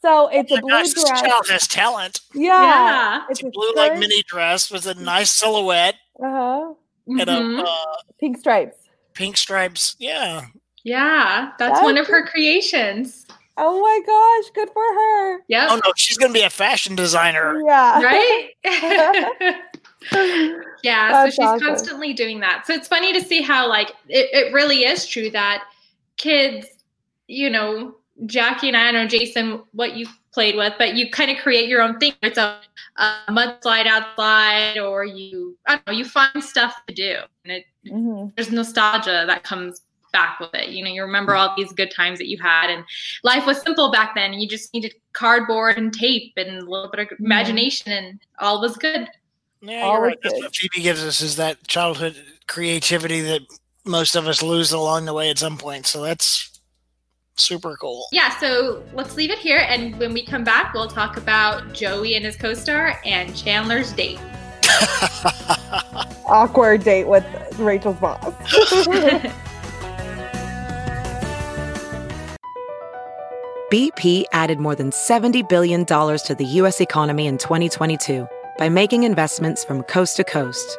So 0.00 0.28
it's 0.28 0.50
Oh 0.50 0.56
a 0.56 0.60
blue 0.60 0.70
gosh, 0.70 0.92
this 0.92 1.04
dress. 1.04 1.20
child 1.20 1.48
has 1.48 1.66
talent. 1.68 2.20
Yeah. 2.34 2.62
Yeah. 2.62 3.22
It's 3.30 3.42
a 3.42 3.50
Blue 3.50 3.72
like 3.74 3.96
mini 3.98 4.22
dress 4.26 4.70
with 4.70 4.86
a 4.86 4.94
nice 4.94 5.32
silhouette 5.32 5.94
uh-huh. 6.22 6.74
and 7.06 7.20
Mhm. 7.20 7.60
a 7.60 7.64
uh, 7.64 7.96
Pink 8.18 8.38
stripes. 8.38 8.76
pink 9.14 9.36
stripes. 9.36 9.94
Yeah. 9.98 10.42
Yeah, 10.84 11.50
that's, 11.58 11.74
That's 11.74 11.84
one 11.84 11.96
of 11.98 12.08
her 12.08 12.26
creations. 12.26 13.26
Oh 13.56 13.80
my 13.80 14.00
gosh, 14.04 14.50
good 14.54 14.70
for 14.72 14.82
her. 14.82 15.38
Yeah. 15.46 15.68
Oh 15.70 15.76
no, 15.84 15.92
she's 15.96 16.16
gonna 16.18 16.32
be 16.32 16.42
a 16.42 16.50
fashion 16.50 16.96
designer. 16.96 17.60
Yeah. 17.64 18.02
Right? 18.02 18.48
yeah, 20.82 21.12
That's 21.12 21.36
so 21.36 21.42
she's 21.42 21.48
awesome. 21.48 21.60
constantly 21.68 22.12
doing 22.12 22.40
that. 22.40 22.64
So 22.66 22.72
it's 22.72 22.88
funny 22.88 23.12
to 23.12 23.20
see 23.22 23.40
how 23.42 23.68
like 23.68 23.90
it, 24.08 24.28
it 24.32 24.52
really 24.52 24.84
is 24.84 25.06
true 25.06 25.30
that 25.30 25.64
kids, 26.16 26.66
you 27.26 27.50
know, 27.50 27.96
Jackie 28.26 28.68
and 28.68 28.76
I, 28.76 28.88
I 28.88 28.92
don't 28.92 29.02
know 29.04 29.08
Jason 29.08 29.62
what 29.72 29.96
you 29.96 30.06
played 30.32 30.56
with, 30.56 30.74
but 30.78 30.94
you 30.94 31.10
kind 31.10 31.30
of 31.30 31.38
create 31.38 31.68
your 31.68 31.82
own 31.82 31.98
thing. 31.98 32.12
It's 32.22 32.38
a, 32.38 32.60
a 32.96 33.14
mudslide 33.30 33.86
outside 33.86 34.78
or 34.78 35.04
you 35.04 35.56
I 35.66 35.76
don't 35.76 35.86
know, 35.86 35.92
you 35.92 36.04
find 36.04 36.42
stuff 36.42 36.74
to 36.86 36.94
do. 36.94 37.16
And 37.44 37.52
it 37.52 37.64
Mhm. 37.86 38.34
there's 38.36 38.52
nostalgia 38.52 39.24
that 39.26 39.42
comes 39.42 39.82
back 40.12 40.38
with 40.40 40.54
it. 40.54 40.68
You 40.68 40.84
know, 40.84 40.90
you 40.90 41.02
remember 41.02 41.34
all 41.34 41.54
these 41.56 41.72
good 41.72 41.90
times 41.90 42.18
that 42.18 42.28
you 42.28 42.38
had, 42.38 42.70
and 42.70 42.84
life 43.24 43.46
was 43.46 43.60
simple 43.62 43.90
back 43.90 44.14
then. 44.14 44.34
You 44.34 44.46
just 44.48 44.72
needed 44.74 44.94
cardboard 45.14 45.78
and 45.78 45.92
tape 45.92 46.34
and 46.36 46.58
a 46.58 46.70
little 46.70 46.90
bit 46.90 47.00
of 47.00 47.18
imagination, 47.18 47.92
and 47.92 48.20
all 48.38 48.60
was 48.60 48.76
good. 48.76 49.08
Yeah, 49.62 49.80
Always 49.82 49.92
you're 49.92 50.00
right. 50.02 50.18
That's 50.22 50.40
what 50.42 50.54
Phoebe 50.54 50.82
gives 50.82 51.02
us 51.02 51.20
is 51.22 51.36
that 51.36 51.66
childhood 51.66 52.16
creativity 52.46 53.20
that 53.22 53.42
most 53.84 54.14
of 54.14 54.26
us 54.26 54.42
lose 54.42 54.72
along 54.72 55.04
the 55.04 55.14
way 55.14 55.30
at 55.30 55.38
some 55.38 55.58
point. 55.58 55.86
So 55.86 56.02
that's 56.02 56.60
super 57.36 57.76
cool. 57.76 58.06
Yeah, 58.12 58.36
so 58.38 58.82
let's 58.94 59.16
leave 59.16 59.30
it 59.30 59.38
here, 59.38 59.64
and 59.68 59.98
when 59.98 60.12
we 60.12 60.24
come 60.24 60.44
back, 60.44 60.74
we'll 60.74 60.88
talk 60.88 61.16
about 61.16 61.72
Joey 61.72 62.14
and 62.14 62.24
his 62.24 62.36
co-star 62.36 62.98
and 63.04 63.34
Chandler's 63.36 63.92
date. 63.92 64.20
Awkward 66.26 66.84
date 66.84 67.08
with 67.08 67.24
Rachel's 67.58 67.96
boss. 67.96 68.34
BP 73.72 74.24
added 74.32 74.58
more 74.58 74.74
than 74.74 74.90
$70 74.90 75.48
billion 75.48 75.86
to 75.86 76.36
the 76.38 76.44
U.S. 76.44 76.78
economy 76.78 77.26
in 77.26 77.38
2022 77.38 78.28
by 78.58 78.68
making 78.68 79.04
investments 79.04 79.64
from 79.64 79.82
coast 79.84 80.16
to 80.18 80.24
coast 80.24 80.78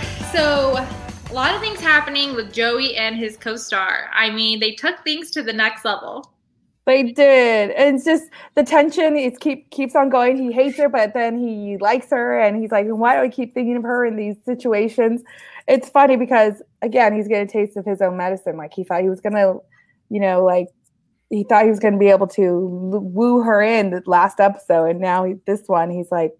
So, 0.31 0.77
a 1.29 1.33
lot 1.33 1.53
of 1.53 1.59
things 1.59 1.81
happening 1.81 2.35
with 2.35 2.53
Joey 2.53 2.95
and 2.95 3.17
his 3.17 3.35
co 3.35 3.57
star. 3.57 4.09
I 4.13 4.29
mean, 4.29 4.61
they 4.61 4.71
took 4.71 5.03
things 5.03 5.29
to 5.31 5.43
the 5.43 5.51
next 5.51 5.83
level. 5.83 6.31
They 6.85 7.03
did. 7.03 7.71
And 7.71 7.95
it's 7.95 8.05
just 8.05 8.29
the 8.55 8.63
tension 8.63 9.17
is 9.17 9.37
keep 9.37 9.69
keeps 9.71 9.95
on 9.95 10.09
going. 10.09 10.37
He 10.37 10.51
hates 10.51 10.77
her, 10.77 10.89
but 10.89 11.13
then 11.13 11.37
he 11.37 11.77
likes 11.77 12.09
her 12.09 12.39
and 12.39 12.61
he's 12.61 12.71
like, 12.71 12.87
why 12.87 13.15
do 13.15 13.21
I 13.21 13.29
keep 13.29 13.53
thinking 13.53 13.75
of 13.75 13.83
her 13.83 14.05
in 14.05 14.15
these 14.15 14.35
situations? 14.45 15.21
It's 15.67 15.89
funny 15.89 16.15
because 16.15 16.61
again, 16.81 17.13
he's 17.13 17.27
getting 17.27 17.47
a 17.47 17.51
taste 17.51 17.77
of 17.77 17.85
his 17.85 18.01
own 18.01 18.17
medicine. 18.17 18.57
Like 18.57 18.73
he 18.73 18.83
thought 18.83 19.01
he 19.01 19.09
was 19.09 19.21
gonna, 19.21 19.55
you 20.09 20.19
know, 20.19 20.43
like 20.43 20.67
he 21.29 21.43
thought 21.43 21.65
he 21.65 21.69
was 21.69 21.79
gonna 21.79 21.97
be 21.99 22.09
able 22.09 22.27
to 22.27 22.89
woo 22.91 23.43
her 23.43 23.61
in 23.61 23.91
the 23.91 24.01
last 24.05 24.39
episode, 24.39 24.85
and 24.85 24.99
now 25.01 25.23
he, 25.25 25.35
this 25.45 25.63
one, 25.67 25.91
he's 25.91 26.11
like 26.11 26.31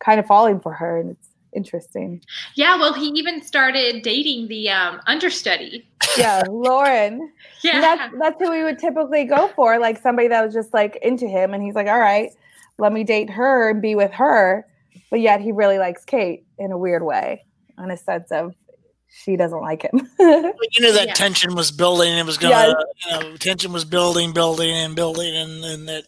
kind 0.00 0.20
of 0.20 0.26
falling 0.26 0.60
for 0.60 0.72
her, 0.72 0.98
and 0.98 1.10
it's 1.10 1.27
interesting. 1.52 2.22
Yeah, 2.54 2.76
well, 2.76 2.92
he 2.92 3.06
even 3.08 3.42
started 3.42 4.02
dating 4.02 4.48
the 4.48 4.70
um, 4.70 5.00
understudy. 5.06 5.86
Yeah, 6.16 6.42
Lauren. 6.48 7.32
yeah, 7.62 7.80
that's 7.80 8.14
that's 8.18 8.40
who 8.40 8.50
we 8.50 8.62
would 8.62 8.78
typically 8.78 9.24
go 9.24 9.48
for, 9.48 9.78
like 9.78 9.98
somebody 9.98 10.28
that 10.28 10.44
was 10.44 10.54
just 10.54 10.72
like 10.74 10.96
into 11.02 11.26
him, 11.26 11.54
and 11.54 11.62
he's 11.62 11.74
like, 11.74 11.86
all 11.86 11.98
right, 11.98 12.30
let 12.78 12.92
me 12.92 13.04
date 13.04 13.30
her 13.30 13.70
and 13.70 13.82
be 13.82 13.94
with 13.94 14.12
her, 14.12 14.66
but 15.10 15.20
yet 15.20 15.40
he 15.40 15.52
really 15.52 15.78
likes 15.78 16.04
Kate 16.04 16.44
in 16.58 16.72
a 16.72 16.78
weird 16.78 17.02
way, 17.02 17.44
on 17.76 17.90
a 17.90 17.96
sense 17.96 18.30
of 18.30 18.54
she 19.08 19.36
doesn't 19.36 19.60
like 19.60 19.82
him. 19.82 20.08
you 20.18 20.80
know 20.80 20.92
that 20.92 21.06
yeah. 21.08 21.12
tension 21.14 21.54
was 21.54 21.70
building. 21.70 22.16
It 22.16 22.26
was 22.26 22.38
gonna, 22.38 22.52
yes. 22.52 22.74
you 23.04 23.10
know, 23.30 23.36
tension 23.36 23.72
was 23.72 23.84
building, 23.84 24.32
building, 24.32 24.70
and 24.70 24.94
building, 24.94 25.34
and 25.34 25.62
then 25.62 25.86
that, 25.86 26.04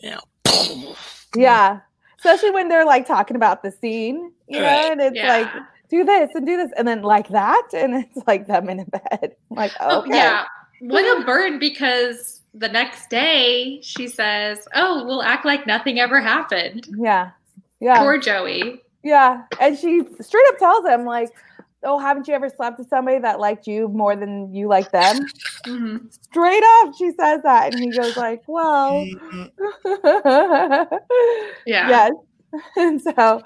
you 0.00 0.10
know. 0.10 0.94
Yeah, 1.34 1.80
especially 2.26 2.50
when 2.50 2.68
they're 2.68 2.84
like 2.84 3.06
talking 3.06 3.36
about 3.36 3.62
the 3.62 3.70
scene, 3.70 4.32
you 4.48 4.60
know, 4.60 4.66
right. 4.66 4.92
and 4.92 5.00
it's 5.00 5.16
yeah. 5.16 5.28
like 5.28 5.48
do 5.88 6.04
this 6.04 6.30
and 6.34 6.46
do 6.46 6.56
this, 6.56 6.70
and 6.76 6.86
then 6.86 7.02
like 7.02 7.28
that, 7.28 7.68
and 7.72 7.94
it's 7.94 8.26
like 8.26 8.46
them 8.46 8.68
in 8.68 8.84
bed. 8.84 9.36
I'm 9.50 9.56
like, 9.56 9.72
oh, 9.80 10.00
okay. 10.00 10.14
yeah, 10.14 10.44
what 10.80 11.04
a 11.04 11.24
burn 11.24 11.58
because 11.58 12.42
the 12.54 12.68
next 12.68 13.10
day 13.10 13.80
she 13.82 14.08
says, 14.08 14.66
"Oh, 14.74 15.04
we'll 15.06 15.22
act 15.22 15.44
like 15.44 15.66
nothing 15.66 16.00
ever 16.00 16.20
happened." 16.20 16.86
Yeah, 16.98 17.30
yeah. 17.80 17.98
Poor 17.98 18.18
Joey. 18.18 18.82
Yeah, 19.02 19.42
and 19.60 19.78
she 19.78 20.02
straight 20.20 20.46
up 20.48 20.58
tells 20.58 20.84
him 20.84 21.04
like, 21.04 21.30
"Oh, 21.86 21.98
haven't 21.98 22.28
you 22.28 22.34
ever 22.34 22.48
slept 22.48 22.78
with 22.78 22.88
somebody 22.88 23.18
that 23.20 23.40
liked 23.40 23.66
you 23.66 23.88
more 23.88 24.16
than 24.16 24.54
you 24.54 24.68
like 24.68 24.90
them?" 24.90 25.26
Mm-hmm. 25.66 26.06
Straight 26.10 26.62
up, 26.64 26.94
she 26.98 27.12
says 27.12 27.42
that, 27.42 27.72
and 27.72 27.82
he 27.82 27.90
goes 27.90 28.16
like, 28.16 28.42
"Well, 28.46 29.04
yeah, 31.66 31.88
yes." 31.88 32.12
And 32.76 33.02
so 33.02 33.42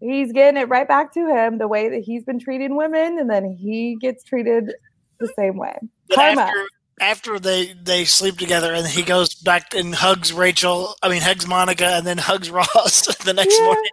he's 0.00 0.32
getting 0.32 0.60
it 0.60 0.68
right 0.68 0.86
back 0.86 1.12
to 1.14 1.26
him 1.26 1.58
the 1.58 1.68
way 1.68 1.88
that 1.88 2.02
he's 2.02 2.24
been 2.24 2.38
treating 2.38 2.76
women, 2.76 3.18
and 3.18 3.30
then 3.30 3.44
he 3.44 3.96
gets 4.00 4.24
treated 4.24 4.74
the 5.20 5.28
same 5.36 5.56
way. 5.56 5.76
But 6.08 6.14
Karma. 6.16 6.42
After, 6.42 6.66
after 7.00 7.38
they 7.38 7.72
they 7.72 8.04
sleep 8.04 8.38
together 8.38 8.72
and 8.72 8.86
he 8.86 9.02
goes 9.02 9.34
back 9.34 9.74
and 9.74 9.94
hugs 9.94 10.32
Rachel, 10.32 10.94
I 11.02 11.08
mean 11.08 11.22
hugs 11.22 11.46
Monica 11.46 11.86
and 11.86 12.06
then 12.06 12.18
hugs 12.18 12.50
Ross 12.50 13.06
the 13.24 13.32
next 13.32 13.58
yeah. 13.58 13.64
morning. 13.64 13.90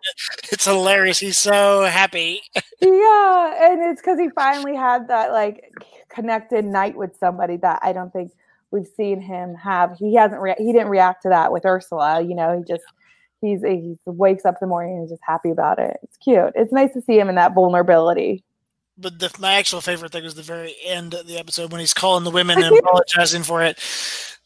It's 0.51 0.65
hilarious. 0.65 1.20
He's 1.20 1.38
so 1.38 1.84
happy. 1.86 2.41
yeah, 2.82 3.72
and 3.72 3.82
it's 3.91 4.01
because 4.01 4.20
he 4.20 4.29
finally 4.29 4.75
had 4.75 5.08
that 5.08 5.32
like 5.32 5.72
connected 6.10 6.65
night 6.65 6.96
with 6.96 7.15
somebody 7.18 7.58
that 7.58 7.79
I 7.84 7.94
don't 7.94 8.12
think 8.12 8.32
we've 8.72 8.88
seen 8.88 9.22
him 9.22 9.56
have. 9.56 9.98
He 9.98 10.15
hasn't 10.15 10.41
rea- 10.41 10.56
he 10.58 10.72
didn't 10.72 10.89
react 10.89 11.24
to 11.24 11.29
that 11.29 11.51
with 11.51 11.65
Ursula. 11.65 12.22
You 12.22 12.36
know, 12.36 12.58
he 12.58 12.63
just 12.72 12.84
he's 13.41 13.62
he 13.63 13.96
wakes 14.06 14.46
up 14.46 14.56
in 14.56 14.60
the 14.62 14.68
morning 14.68 14.96
and 14.96 15.06
is 15.06 15.12
just 15.12 15.24
happy 15.25 15.50
about 15.50 15.79
it. 15.79 15.98
It's 16.03 16.18
cute. 16.18 16.51
It's 16.56 16.72
nice 16.72 16.94
to 16.94 17.01
see 17.01 17.18
him 17.18 17.29
in 17.29 17.36
that 17.36 17.53
vulnerability 17.53 18.44
but 19.00 19.20
the, 19.20 19.34
my 19.39 19.53
actual 19.53 19.82
favorite 19.82 20.12
thing 20.12 20.24
was 20.24 20.36
the 20.36 20.41
very 20.41 20.75
end 20.86 21.13
of 21.13 21.27
the 21.27 21.38
episode 21.38 21.72
when 21.72 21.79
he's 21.79 21.94
calling 21.94 22.24
the 22.24 22.32
women 22.32 22.62
and 22.63 22.77
apologizing 22.77 23.44
for 23.44 23.63
it. 23.63 23.79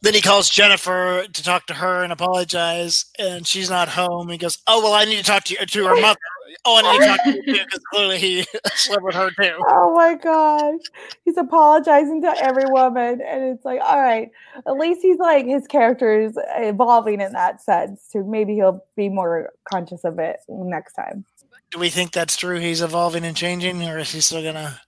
Then 0.01 0.13
he 0.13 0.21
calls 0.21 0.49
Jennifer 0.49 1.25
to 1.31 1.43
talk 1.43 1.65
to 1.67 1.73
her 1.75 2.03
and 2.03 2.11
apologize, 2.11 3.05
and 3.17 3.47
she's 3.47 3.69
not 3.69 3.87
home. 3.87 4.27
He 4.27 4.37
goes, 4.37 4.57
"Oh 4.67 4.81
well, 4.83 4.93
I 4.93 5.05
need 5.05 5.15
to 5.15 5.23
talk 5.23 5.45
to 5.45 5.53
you, 5.53 5.65
to 5.65 5.87
her 5.87 5.95
mother. 5.95 6.19
Oh, 6.65 6.77
I 6.77 6.91
need 6.91 6.99
to 6.99 7.05
talk 7.05 7.23
to 7.23 7.31
you 7.31 7.43
too 7.45 7.65
because 7.65 7.81
clearly 7.89 8.17
he 8.17 8.45
slept 8.75 9.01
with 9.01 9.15
her 9.15 9.29
too." 9.31 9.57
Oh 9.71 9.95
my 9.95 10.15
gosh, 10.15 10.81
he's 11.23 11.37
apologizing 11.37 12.21
to 12.23 12.35
every 12.37 12.65
woman, 12.65 13.21
and 13.21 13.43
it's 13.45 13.63
like, 13.63 13.79
all 13.79 14.01
right, 14.01 14.29
at 14.67 14.73
least 14.73 15.01
he's 15.01 15.19
like 15.19 15.45
his 15.45 15.67
character 15.67 16.19
is 16.19 16.37
evolving 16.57 17.21
in 17.21 17.31
that 17.31 17.61
sense. 17.61 18.09
To 18.11 18.25
maybe 18.25 18.55
he'll 18.55 18.83
be 18.97 19.07
more 19.07 19.51
conscious 19.71 20.03
of 20.03 20.19
it 20.19 20.41
next 20.49 20.93
time 20.95 21.23
do 21.73 21.79
we 21.79 21.89
think 21.89 22.11
that's 22.11 22.37
true? 22.37 22.59
He's 22.59 22.81
evolving 22.81 23.25
and 23.25 23.35
changing, 23.35 23.83
or 23.83 23.97
is 23.97 24.11
he 24.11 24.21
still 24.21 24.43
gonna? 24.43 24.79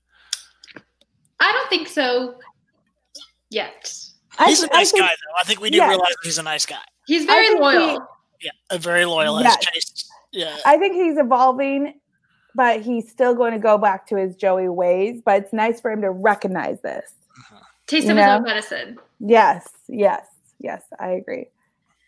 I 1.40 1.52
don't 1.52 1.68
think 1.68 1.88
so 1.88 2.36
yet. 3.50 3.92
He's 4.46 4.64
I, 4.64 4.68
a 4.68 4.70
nice 4.70 4.92
guy, 4.92 5.00
though. 5.00 5.42
I 5.42 5.44
think 5.46 5.62
we 5.62 5.72
do 5.72 5.78
yeah. 5.78 5.90
realize 5.90 6.14
he's 6.24 6.38
a 6.38 6.44
nice 6.44 6.66
guy. 6.66 6.84
He's 7.08 7.26
very 7.26 7.60
loyal. 7.60 8.08
He, 8.40 8.46
yeah, 8.46 8.52
a 8.70 8.78
very 8.78 9.06
loyal. 9.06 9.42
Yes. 9.42 9.58
Chase, 9.66 10.10
yeah. 10.32 10.58
I 10.64 10.78
think 10.78 10.94
he's 10.94 11.18
evolving, 11.18 12.00
but 12.54 12.82
he's 12.82 13.10
still 13.10 13.34
going 13.34 13.54
to 13.54 13.60
go 13.60 13.80
back 13.80 14.06
to 14.08 14.16
his 14.16 14.36
Joey 14.36 14.70
ways. 14.70 15.22
But 15.26 15.42
it's 15.42 15.54
nice 15.54 15.82
for 15.82 15.90
him 15.90 16.02
to 16.02 16.12
recognize 16.12 16.80
this. 16.82 17.14
Uh-huh. 17.40 17.64
Taste 17.88 18.10
of 18.10 18.18
his 18.18 18.28
own 18.28 18.44
medicine. 18.44 19.00
Yes, 19.20 19.68
yes, 19.88 20.28
yes. 20.60 20.84
I 21.00 21.10
agree. 21.10 21.48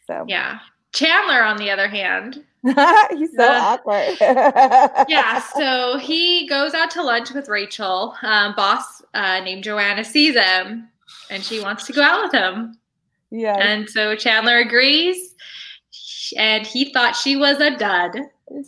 So 0.05 0.23
yeah. 0.27 0.59
Chandler, 0.93 1.43
on 1.43 1.57
the 1.57 1.71
other 1.71 1.87
hand, 1.87 2.43
He's 3.17 3.35
so 3.35 3.43
uh, 3.43 3.77
awkward. 3.79 4.17
yeah, 5.09 5.41
so 5.55 5.97
he 5.97 6.47
goes 6.47 6.73
out 6.73 6.91
to 6.91 7.03
lunch 7.03 7.31
with 7.31 7.47
Rachel. 7.47 8.15
Um, 8.21 8.53
boss 8.55 9.03
uh, 9.13 9.39
named 9.41 9.63
Joanna 9.63 10.03
sees 10.03 10.35
him, 10.35 10.89
and 11.29 11.43
she 11.43 11.59
wants 11.59 11.85
to 11.87 11.93
go 11.93 12.01
out 12.01 12.23
with 12.23 12.33
him. 12.33 12.77
Yeah, 13.31 13.57
and 13.57 13.89
so 13.89 14.15
Chandler 14.15 14.57
agrees, 14.57 15.35
and 16.37 16.65
he 16.65 16.91
thought 16.91 17.15
she 17.15 17.35
was 17.35 17.59
a 17.59 17.75
dud. 17.77 18.17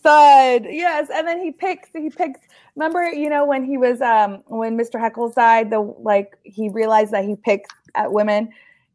Dud, 0.03 0.65
yes. 0.69 1.09
And 1.13 1.27
then 1.27 1.41
he 1.41 1.51
picks. 1.51 1.89
He 1.93 2.09
picks. 2.09 2.39
Remember, 2.75 3.05
you 3.05 3.29
know, 3.29 3.45
when 3.45 3.63
he 3.63 3.77
was 3.77 4.01
um 4.01 4.43
when 4.47 4.77
Mr. 4.77 4.99
Heckles 4.99 5.35
died, 5.35 5.69
the 5.69 5.79
like 5.79 6.37
he 6.43 6.69
realized 6.69 7.11
that 7.11 7.25
he 7.25 7.35
picks 7.35 7.69
at 7.95 8.11
women 8.11 8.49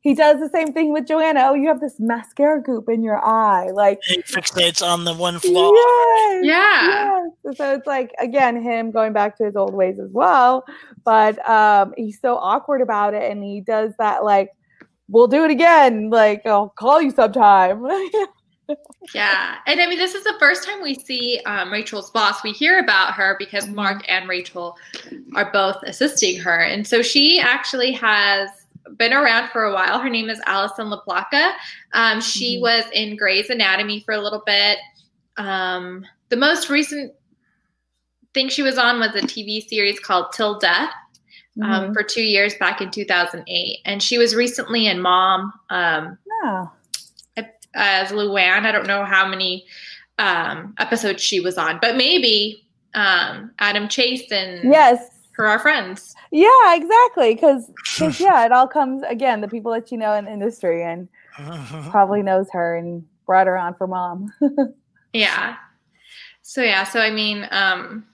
he 0.05 0.15
does 0.15 0.39
the 0.39 0.51
same 0.51 0.75
thing 0.75 0.93
with 0.93 1.07
Joanna. 1.07 1.47
Oh, 1.47 1.55
you 1.55 1.67
have 1.69 1.81
this 1.81 1.99
mascara 1.99 2.61
goop 2.61 2.91
in 2.91 3.03
your 3.03 3.25
eye. 3.25 3.71
Like 3.71 4.01
he 4.05 4.21
fixates 4.21 4.87
on 4.87 5.05
the 5.05 5.15
one 5.15 5.39
flaw. 5.39 5.73
Yes, 5.73 6.45
yeah. 6.45 7.27
Yes. 7.45 7.57
So 7.57 7.75
it's 7.75 7.87
like 7.87 8.13
again 8.21 8.63
him 8.63 8.91
going 8.91 9.15
back 9.15 9.39
to 9.39 9.47
his 9.47 9.57
old 9.57 9.73
ways 9.73 9.99
as 9.99 10.11
well. 10.13 10.67
But 11.05 11.39
um 11.49 11.95
he's 11.97 12.21
so 12.21 12.37
awkward 12.37 12.83
about 12.83 13.15
it 13.15 13.33
and 13.33 13.43
he 13.43 13.63
does 13.63 13.95
that 13.99 14.25
like 14.25 14.51
we'll 15.09 15.27
do 15.27 15.43
it 15.43 15.51
again. 15.51 16.11
Like 16.11 16.45
I'll 16.45 16.69
call 16.69 17.01
you 17.01 17.11
sometime. 17.11 17.83
yeah. 19.15 19.57
And 19.67 19.81
I 19.81 19.87
mean 19.87 19.99
this 19.99 20.15
is 20.15 20.23
the 20.23 20.37
first 20.39 20.69
time 20.69 20.83
we 20.83 20.97
see 20.97 21.41
um, 21.47 21.73
Rachel's 21.73 22.11
boss. 22.11 22.45
We 22.45 22.53
hear 22.53 22.79
about 22.79 23.15
her 23.15 23.37
because 23.39 23.65
mm-hmm. 23.65 23.77
Mark 23.77 24.05
and 24.07 24.29
Rachel 24.29 24.77
are 25.35 25.51
both 25.51 25.83
assisting 25.85 26.39
her. 26.41 26.61
And 26.61 26.87
so 26.87 27.01
she 27.01 27.41
actually 27.41 27.93
has 27.93 28.51
been 28.97 29.13
around 29.13 29.51
for 29.51 29.65
a 29.65 29.73
while. 29.73 29.99
Her 29.99 30.11
name 30.11 30.29
is 30.29 30.41
Alison 30.47 30.91
La 30.91 31.03
Placa. 31.03 31.53
Um, 31.93 32.21
she 32.21 32.57
mm-hmm. 32.57 32.63
was 32.63 32.85
in 32.93 33.17
Grey's 33.17 33.51
Anatomy 33.51 34.01
for 34.01 34.13
a 34.13 34.21
little 34.21 34.43
bit. 34.45 34.79
Um, 35.37 36.05
the 36.29 36.37
most 36.37 36.71
recent 36.71 37.13
thing 38.33 38.49
she 38.49 38.63
was 38.63 38.79
on 38.79 38.99
was 38.99 39.15
a 39.15 39.21
TV 39.21 39.67
series 39.67 40.01
called 40.01 40.33
Till 40.33 40.59
Death 40.59 40.93
um, 41.63 41.71
mm-hmm. 41.71 41.93
for 41.93 42.03
two 42.03 42.23
years 42.23 42.55
back 42.57 42.81
in 42.81 42.91
2008. 42.91 43.79
And 43.85 44.03
she 44.03 44.19
was 44.19 44.35
recently 44.35 44.87
in 44.87 45.01
Mom 45.01 45.53
um, 45.71 46.19
oh. 46.45 46.71
as 47.75 48.11
Luann. 48.11 48.65
I 48.65 48.73
don't 48.73 48.87
know 48.87 49.05
how 49.05 49.27
many 49.27 49.67
um, 50.19 50.75
episodes 50.79 51.23
she 51.23 51.41
was 51.41 51.57
on, 51.57 51.79
but 51.81 51.97
maybe 51.97 52.65
um, 52.95 53.53
Adam 53.59 53.89
Chase 53.89 54.31
and 54.31 54.73
yes, 54.73 55.14
her 55.35 55.47
our 55.47 55.59
friends. 55.59 56.15
Yeah, 56.31 56.75
exactly. 56.75 57.35
Because 57.35 57.71
yeah, 58.21 58.45
it 58.45 58.53
all 58.53 58.67
comes 58.67 59.03
again 59.09 59.41
the 59.41 59.49
people 59.49 59.73
that 59.73 59.93
you 59.93 59.99
know 59.99 60.15
in 60.15 60.25
the 60.25 60.33
industry 60.33 60.83
and 60.83 61.09
probably 61.91 62.23
knows 62.23 62.49
her 62.53 62.77
and 62.77 63.05
brought 63.27 63.47
her 63.47 63.57
on 63.57 63.75
for 63.75 63.87
mom. 63.87 64.33
yeah. 65.13 65.57
So 66.43 66.63
yeah, 66.63 66.85
so 66.85 67.01
I 67.01 67.11
mean, 67.11 67.49
um, 67.51 68.05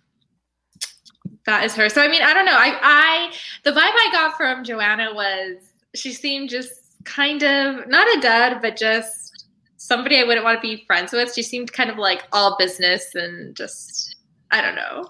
that 1.46 1.64
is 1.64 1.74
her. 1.74 1.88
So 1.88 2.02
I 2.02 2.08
mean, 2.08 2.22
I 2.22 2.32
don't 2.32 2.44
know. 2.44 2.56
I 2.56 2.78
I 2.82 3.32
the 3.64 3.72
vibe 3.72 3.76
I 3.78 4.08
got 4.12 4.36
from 4.36 4.64
Joanna 4.64 5.12
was 5.14 5.56
she 5.94 6.12
seemed 6.12 6.48
just 6.48 6.72
kind 7.04 7.42
of 7.42 7.88
not 7.88 8.06
a 8.16 8.20
dud, 8.20 8.62
but 8.62 8.76
just 8.76 9.46
somebody 9.76 10.18
I 10.18 10.24
wouldn't 10.24 10.44
want 10.44 10.60
to 10.60 10.62
be 10.62 10.84
friends 10.86 11.12
with. 11.12 11.34
She 11.34 11.42
seemed 11.42 11.72
kind 11.72 11.90
of 11.90 11.98
like 11.98 12.22
all 12.32 12.56
business 12.58 13.14
and 13.14 13.56
just 13.56 14.16
I 14.50 14.60
don't 14.62 14.74
know. 14.74 15.08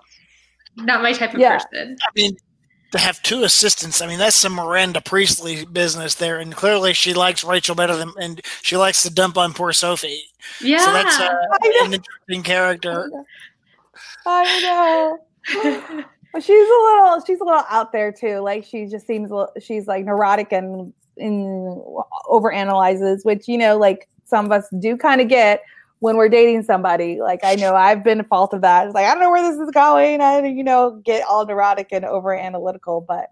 Not 0.77 1.03
my 1.03 1.12
type 1.12 1.35
of 1.35 1.41
yeah. 1.41 1.59
person. 1.59 1.97
I 2.03 2.09
mean, 2.15 2.37
to 2.93 2.99
have 2.99 3.23
two 3.23 3.45
assistants, 3.45 4.00
I 4.00 4.07
mean, 4.07 4.19
that's 4.19 4.37
some 4.37 4.55
Miranda 4.55 5.00
Priestly 5.00 5.65
business 5.65 6.15
there. 6.15 6.39
And 6.39 6.55
clearly 6.55 6.93
she 6.93 7.15
likes 7.15 7.45
Rachel 7.45 7.75
better 7.75 7.97
than, 7.97 8.12
and 8.21 8.41
she 8.62 8.77
likes 8.77 9.03
to 9.03 9.12
dump 9.12 9.37
on 9.37 9.53
poor 9.53 9.73
Sophie. 9.73 10.25
Yeah. 10.61 10.85
So 10.85 10.93
that's 10.93 11.21
uh, 11.21 11.35
an 11.85 11.95
interesting 11.95 12.43
character. 12.43 13.11
I 14.27 14.61
know. 14.62 15.19
But 16.33 16.45
she's 16.45 16.69
a 16.69 16.81
little 16.85 17.25
she's 17.27 17.41
a 17.41 17.45
little 17.45 17.65
out 17.69 17.93
there 17.93 18.12
too. 18.12 18.39
Like 18.39 18.65
she 18.65 18.87
just 18.87 19.07
seems 19.07 19.33
she's 19.61 19.87
like 19.87 20.05
neurotic 20.05 20.53
and 20.53 20.93
in 21.17 21.85
over 22.29 22.53
analyzes, 22.53 23.25
which 23.25 23.49
you 23.49 23.59
know, 23.59 23.77
like 23.77 24.09
some 24.25 24.45
of 24.47 24.53
us 24.53 24.69
do 24.79 24.97
kind 24.97 25.21
of 25.21 25.29
get 25.29 25.62
when 26.00 26.16
we're 26.16 26.28
dating 26.28 26.64
somebody. 26.64 27.21
Like 27.21 27.40
I 27.45 27.54
know 27.54 27.75
I've 27.75 28.02
been 28.02 28.21
a 28.21 28.25
fault 28.25 28.52
of 28.52 28.62
that. 28.62 28.87
It's 28.87 28.95
like 28.95 29.07
I 29.07 29.12
don't 29.12 29.21
know 29.21 29.30
where 29.30 29.50
this 29.50 29.61
is 29.61 29.71
going. 29.71 30.21
I 30.21 30.45
you 30.47 30.64
know 30.64 31.00
get 31.04 31.25
all 31.26 31.47
neurotic 31.47 31.88
and 31.92 32.04
over 32.04 32.35
analytical, 32.35 33.00
but 33.07 33.30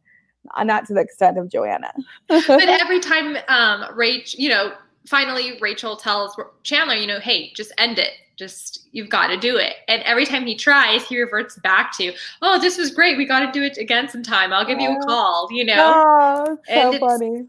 not 0.65 0.87
to 0.87 0.95
the 0.95 1.01
extent 1.01 1.39
of 1.39 1.51
Joanna. 1.51 1.93
but 2.29 2.49
every 2.49 3.01
time 3.01 3.37
um 3.49 3.85
Rach, 3.95 4.35
you 4.39 4.49
know, 4.49 4.73
finally 5.07 5.59
Rachel 5.61 5.97
tells 5.97 6.37
Chandler, 6.63 6.95
you 6.95 7.07
know, 7.07 7.21
hey, 7.21 7.53
just 7.55 7.73
end 7.79 7.99
it 7.99 8.13
just 8.39 8.87
you've 8.93 9.09
got 9.09 9.27
to 9.27 9.37
do 9.37 9.57
it 9.57 9.75
and 9.89 10.01
every 10.05 10.25
time 10.25 10.47
he 10.47 10.55
tries 10.55 11.05
he 11.05 11.21
reverts 11.21 11.59
back 11.59 11.91
to 11.93 12.13
oh 12.41 12.59
this 12.61 12.79
was 12.79 12.93
great 12.93 13.19
we 13.19 13.27
got 13.27 13.41
to 13.41 13.51
do 13.51 13.65
it 13.65 13.77
again 13.79 14.09
sometime 14.09 14.53
i'll 14.53 14.65
give 14.65 14.79
you 14.79 14.97
a 14.97 15.01
call 15.05 15.49
you 15.51 15.65
know 15.65 16.05
oh, 16.07 16.59
so 16.69 16.97
funny 17.01 17.45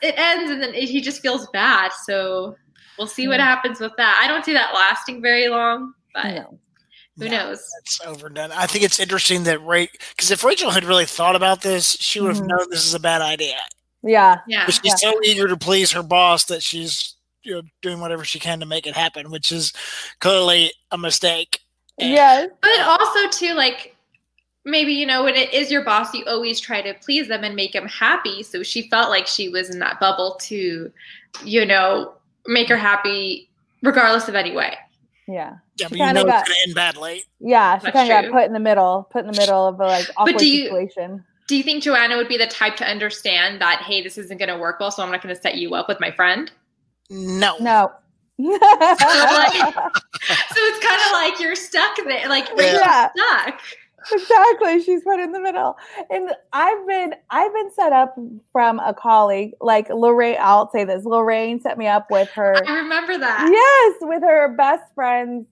it 0.00 0.14
ends 0.16 0.48
and 0.48 0.62
then 0.62 0.72
he 0.72 1.00
just 1.00 1.20
feels 1.20 1.48
bad 1.48 1.90
so 2.04 2.56
we'll 2.98 3.06
see 3.06 3.28
what 3.28 3.40
happens 3.40 3.80
with 3.80 3.92
that 3.96 4.20
i 4.22 4.28
don't 4.28 4.44
see 4.44 4.52
that 4.52 4.74
lasting 4.74 5.22
very 5.22 5.48
long 5.48 5.92
but 6.14 6.24
no. 6.24 6.58
who 7.16 7.24
yeah, 7.24 7.30
knows 7.30 7.62
it's 7.80 8.00
overdone 8.06 8.52
i 8.52 8.66
think 8.66 8.84
it's 8.84 9.00
interesting 9.00 9.44
that 9.44 9.64
Ray 9.64 9.88
because 10.10 10.30
if 10.30 10.44
rachel 10.44 10.70
had 10.70 10.84
really 10.84 11.06
thought 11.06 11.36
about 11.36 11.62
this 11.62 11.96
she 12.00 12.20
would 12.20 12.28
have 12.28 12.38
mm-hmm. 12.38 12.48
known 12.48 12.70
this 12.70 12.86
is 12.86 12.94
a 12.94 13.00
bad 13.00 13.22
idea 13.22 13.56
yeah 14.02 14.38
yeah 14.46 14.64
but 14.66 14.74
she's 14.74 15.02
yeah. 15.02 15.10
so 15.10 15.20
eager 15.24 15.48
to 15.48 15.56
please 15.56 15.92
her 15.92 16.02
boss 16.02 16.44
that 16.44 16.62
she's 16.62 17.14
you 17.48 17.54
know 17.54 17.62
doing 17.82 18.00
whatever 18.00 18.24
she 18.24 18.38
can 18.38 18.60
to 18.60 18.66
make 18.66 18.86
it 18.86 18.94
happen, 18.94 19.30
which 19.30 19.50
is 19.50 19.72
clearly 20.20 20.72
a 20.90 20.98
mistake. 20.98 21.60
Yeah, 21.98 22.46
but 22.60 22.80
also 22.80 23.28
too 23.30 23.54
like 23.54 23.96
maybe 24.64 24.92
you 24.92 25.06
know 25.06 25.24
when 25.24 25.34
it 25.34 25.52
is 25.52 25.70
your 25.70 25.84
boss, 25.84 26.14
you 26.14 26.24
always 26.26 26.60
try 26.60 26.82
to 26.82 26.94
please 26.94 27.28
them 27.28 27.42
and 27.42 27.56
make 27.56 27.72
them 27.72 27.88
happy. 27.88 28.42
So 28.42 28.62
she 28.62 28.88
felt 28.88 29.10
like 29.10 29.26
she 29.26 29.48
was 29.48 29.70
in 29.70 29.78
that 29.80 29.98
bubble 29.98 30.38
to, 30.42 30.92
you 31.44 31.66
know, 31.66 32.14
make 32.48 32.68
her 32.68 32.76
happy 32.76 33.48
regardless 33.82 34.28
of 34.28 34.34
any 34.34 34.52
way. 34.52 34.76
Yeah. 35.28 35.58
Yeah, 35.76 35.88
but 35.88 35.98
you 35.98 36.12
know 36.12 36.24
got, 36.24 36.40
it's 36.40 36.48
gonna 36.48 36.58
end 36.66 36.74
badly. 36.74 37.24
Yeah, 37.38 37.78
she 37.78 37.92
kind 37.92 38.10
of 38.10 38.24
got 38.24 38.32
put 38.32 38.46
in 38.46 38.52
the 38.52 38.58
middle, 38.58 39.06
put 39.12 39.24
in 39.24 39.30
the 39.30 39.38
middle 39.38 39.66
of 39.66 39.78
a 39.78 39.84
like 39.84 40.10
awkward 40.16 40.40
you, 40.40 40.64
situation. 40.64 41.24
Do 41.46 41.56
you 41.56 41.62
think 41.62 41.84
Joanna 41.84 42.16
would 42.16 42.28
be 42.28 42.36
the 42.36 42.46
type 42.46 42.76
to 42.76 42.84
understand 42.84 43.60
that, 43.60 43.82
hey, 43.82 44.02
this 44.02 44.18
isn't 44.18 44.38
gonna 44.38 44.58
work 44.58 44.80
well, 44.80 44.90
so 44.90 45.02
I'm 45.04 45.12
not 45.12 45.22
gonna 45.22 45.36
set 45.36 45.56
you 45.56 45.74
up 45.74 45.86
with 45.86 46.00
my 46.00 46.10
friend? 46.10 46.50
No. 47.10 47.56
No. 47.60 47.92
so, 48.38 48.46
like, 48.46 49.52
so 49.52 50.60
it's 50.60 50.86
kind 50.86 51.00
of 51.06 51.12
like 51.12 51.40
you're 51.40 51.54
stuck 51.54 51.96
there, 52.04 52.28
like 52.28 52.48
yeah. 52.56 53.10
stuck. 53.14 53.60
Exactly. 54.12 54.82
She's 54.82 55.02
put 55.02 55.20
in 55.20 55.32
the 55.32 55.40
middle. 55.40 55.76
And 56.10 56.30
I've 56.52 56.86
been 56.86 57.14
I've 57.30 57.52
been 57.52 57.70
set 57.72 57.92
up 57.92 58.16
from 58.52 58.78
a 58.80 58.94
colleague, 58.94 59.52
like 59.60 59.88
Lorraine, 59.90 60.38
I'll 60.40 60.70
say 60.70 60.84
this. 60.84 61.04
Lorraine 61.04 61.60
set 61.60 61.78
me 61.78 61.86
up 61.86 62.10
with 62.10 62.28
her 62.30 62.54
I 62.66 62.76
remember 62.76 63.18
that. 63.18 63.48
Yes, 63.50 64.08
with 64.08 64.22
her 64.22 64.54
best 64.56 64.84
friend's 64.94 65.46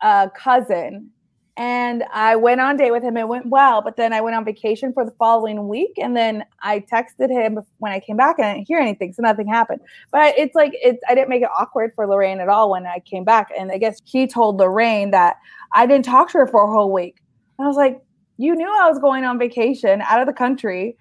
uh, 0.00 0.28
cousin 0.36 1.10
and 1.56 2.02
I 2.12 2.34
went 2.34 2.60
on 2.60 2.76
date 2.76 2.90
with 2.90 3.04
him. 3.04 3.16
It 3.16 3.28
went 3.28 3.46
well, 3.46 3.80
but 3.80 3.96
then 3.96 4.12
I 4.12 4.20
went 4.20 4.34
on 4.34 4.44
vacation 4.44 4.92
for 4.92 5.04
the 5.04 5.12
following 5.12 5.68
week, 5.68 5.92
and 5.98 6.16
then 6.16 6.44
I 6.62 6.80
texted 6.80 7.30
him 7.30 7.60
when 7.78 7.92
I 7.92 8.00
came 8.00 8.16
back, 8.16 8.38
and 8.38 8.46
I 8.46 8.54
didn't 8.54 8.66
hear 8.66 8.80
anything, 8.80 9.12
so 9.12 9.22
nothing 9.22 9.46
happened. 9.46 9.80
But 10.10 10.36
it's 10.36 10.54
like 10.54 10.72
it's 10.74 11.00
I 11.08 11.14
didn't 11.14 11.28
make 11.28 11.42
it 11.42 11.50
awkward 11.56 11.92
for 11.94 12.06
Lorraine 12.06 12.40
at 12.40 12.48
all 12.48 12.70
when 12.70 12.86
I 12.86 12.98
came 13.00 13.24
back, 13.24 13.52
and 13.56 13.70
I 13.70 13.78
guess 13.78 14.00
he 14.04 14.26
told 14.26 14.58
Lorraine 14.58 15.12
that 15.12 15.36
I 15.72 15.86
didn't 15.86 16.04
talk 16.04 16.30
to 16.32 16.38
her 16.38 16.46
for 16.48 16.64
a 16.64 16.72
whole 16.72 16.92
week. 16.92 17.20
And 17.58 17.64
I 17.64 17.68
was 17.68 17.76
like, 17.76 18.02
"You 18.36 18.54
knew 18.54 18.68
I 18.68 18.88
was 18.88 18.98
going 18.98 19.24
on 19.24 19.38
vacation 19.38 20.02
out 20.02 20.20
of 20.20 20.26
the 20.26 20.32
country." 20.32 20.96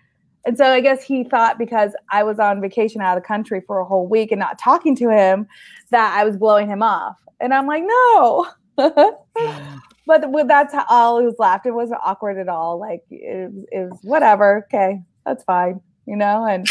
And 0.46 0.58
so 0.58 0.66
I 0.66 0.82
guess 0.82 1.04
he 1.04 1.24
thought 1.24 1.58
because 1.58 1.92
I 2.12 2.24
was 2.24 2.38
on 2.38 2.60
vacation 2.60 3.02
out 3.02 3.18
of 3.18 3.24
the 3.24 3.28
country 3.28 3.62
for 3.66 3.80
a 3.80 3.86
whole 3.86 4.08
week 4.08 4.32
and 4.32 4.40
not 4.40 4.60
talking 4.60 4.96
to 4.98 5.10
him 5.10 5.48
that 5.92 6.18
I 6.18 6.26
was 6.26 6.36
blowing 6.36 6.68
him 6.68 6.84
off. 6.84 7.18
And 7.40 7.54
I'm 7.54 7.66
like, 7.66 7.84
no. 7.86 8.48
but 8.76 10.48
that's 10.48 10.74
how 10.74 10.86
all 10.90 11.20
it 11.20 11.26
was 11.26 11.36
laughed. 11.40 11.66
It 11.66 11.72
wasn't 11.72 12.02
awkward 12.04 12.38
at 12.38 12.50
all. 12.50 12.80
Like 12.80 13.04
it, 13.10 13.52
it 13.72 13.90
was 13.90 14.00
whatever. 14.04 14.66
Okay, 14.68 15.02
that's 15.26 15.44
fine. 15.44 15.80
You 16.06 16.18
know, 16.18 16.46
and 16.46 16.68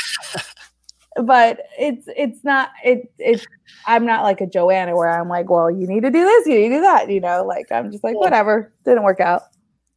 but 1.25 1.61
it's 1.79 2.07
it's 2.17 2.45
not 2.45 2.71
it 2.85 3.11
it's 3.19 3.47
I'm 3.87 4.05
not 4.05 4.23
like 4.23 4.41
a 4.41 4.47
Joanna 4.47 4.97
where 4.97 5.09
I'm 5.09 5.29
like, 5.29 5.49
well, 5.49 5.71
you 5.71 5.87
need 5.87 6.03
to 6.03 6.11
do 6.11 6.25
this, 6.25 6.47
you 6.47 6.59
need 6.59 6.69
to 6.71 6.75
do 6.77 6.81
that. 6.83 7.11
You 7.11 7.21
know, 7.21 7.45
like 7.45 7.71
I'm 7.71 7.91
just 7.91 8.05
like 8.05 8.17
whatever. 8.17 8.73
Didn't 8.85 9.05
work 9.05 9.21
out. 9.21 9.45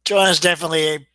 Joanna's 0.06 0.40
definitely 0.40 0.94
a 0.94 1.06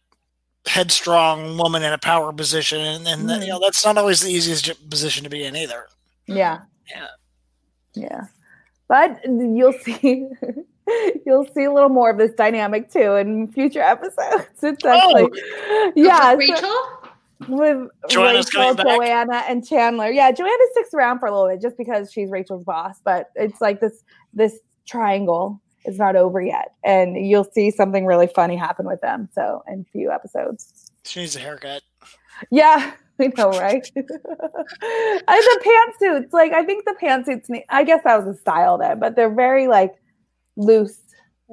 headstrong 0.67 1.57
woman 1.57 1.81
in 1.81 1.91
a 1.91 1.97
power 1.97 2.31
position, 2.31 2.79
and, 2.79 3.07
and 3.07 3.27
mm-hmm. 3.27 3.41
you 3.41 3.47
know 3.47 3.59
that's 3.59 3.83
not 3.83 3.97
always 3.97 4.21
the 4.21 4.29
easiest 4.29 4.89
position 4.89 5.23
to 5.23 5.29
be 5.29 5.43
in 5.43 5.55
either. 5.55 5.87
Yeah. 6.27 6.59
Yeah. 6.89 7.07
Yeah. 7.95 8.21
But 8.87 9.19
you'll 9.25 9.73
see 9.73 10.27
You'll 11.25 11.47
see 11.53 11.63
a 11.63 11.71
little 11.71 11.89
more 11.89 12.09
of 12.09 12.17
this 12.17 12.31
dynamic 12.31 12.91
too 12.91 13.15
in 13.15 13.47
future 13.51 13.81
episodes. 13.81 14.47
It's 14.61 14.85
actually, 14.85 15.29
oh, 15.31 15.91
yeah. 15.95 16.33
With 16.33 16.49
Rachel? 16.49 17.01
with 17.47 17.89
Joanna's 18.09 18.53
Rachel, 18.53 18.75
Joanna, 18.75 19.43
and 19.47 19.67
Chandler. 19.67 20.09
Yeah, 20.11 20.31
Joanna 20.31 20.63
sticks 20.71 20.93
around 20.93 21.19
for 21.19 21.27
a 21.27 21.31
little 21.31 21.47
bit 21.47 21.61
just 21.61 21.77
because 21.77 22.11
she's 22.11 22.29
Rachel's 22.29 22.63
boss, 22.63 22.99
but 23.03 23.31
it's 23.35 23.61
like 23.61 23.79
this 23.79 24.03
this 24.33 24.59
triangle 24.85 25.61
is 25.85 25.97
not 25.97 26.15
over 26.15 26.41
yet. 26.41 26.73
And 26.83 27.25
you'll 27.25 27.49
see 27.51 27.71
something 27.71 28.05
really 28.05 28.27
funny 28.27 28.55
happen 28.55 28.85
with 28.85 29.01
them. 29.01 29.29
So 29.33 29.63
in 29.67 29.81
a 29.87 29.91
few 29.91 30.11
episodes. 30.11 30.91
She 31.03 31.21
needs 31.21 31.35
a 31.35 31.39
haircut. 31.39 31.83
Yeah. 32.49 32.93
I 33.19 33.31
know, 33.37 33.51
right? 33.51 33.87
and 33.95 34.07
the 34.07 35.61
pantsuits, 35.63 36.33
like 36.33 36.53
I 36.53 36.63
think 36.63 36.85
the 36.85 36.95
pantsuits, 36.99 37.63
I 37.69 37.83
guess 37.83 38.03
that 38.03 38.25
was 38.25 38.35
a 38.35 38.39
style 38.39 38.79
then, 38.79 38.99
but 38.99 39.15
they're 39.15 39.33
very 39.33 39.67
like 39.67 39.93
loose. 40.55 40.97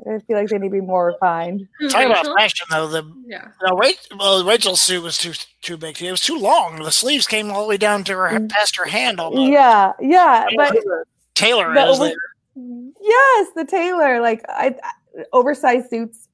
I 0.06 0.18
feel 0.20 0.38
like 0.38 0.48
they 0.48 0.58
need 0.58 0.68
to 0.68 0.72
be 0.72 0.80
more 0.80 1.06
refined. 1.06 1.66
Talking 1.90 2.10
about 2.10 2.26
fashion, 2.38 2.66
though, 2.70 2.86
the 2.86 3.02
yeah, 3.26 3.48
you 3.60 3.68
know, 3.68 3.76
Rachel, 3.76 4.16
well, 4.16 4.44
Rachel's 4.44 4.80
suit 4.80 5.02
was 5.02 5.18
too 5.18 5.32
too 5.60 5.76
big. 5.76 6.00
It 6.00 6.10
was 6.10 6.20
too 6.20 6.38
long. 6.38 6.82
The 6.82 6.92
sleeves 6.92 7.26
came 7.26 7.50
all 7.50 7.62
the 7.62 7.68
way 7.68 7.76
down 7.76 8.04
to 8.04 8.12
her 8.12 8.28
mm. 8.28 8.48
past 8.48 8.76
her 8.76 8.84
hand. 8.84 9.18
Almost. 9.18 9.50
Yeah, 9.50 9.92
yeah, 10.00 10.46
but 10.56 10.76
tailor 11.34 11.76
is 11.76 12.00
over, 12.00 12.12
yes, 13.00 13.48
the 13.54 13.64
tailor. 13.64 14.20
like 14.20 14.44
I, 14.48 14.74
I 14.82 15.24
oversized 15.32 15.90
suits. 15.90 16.28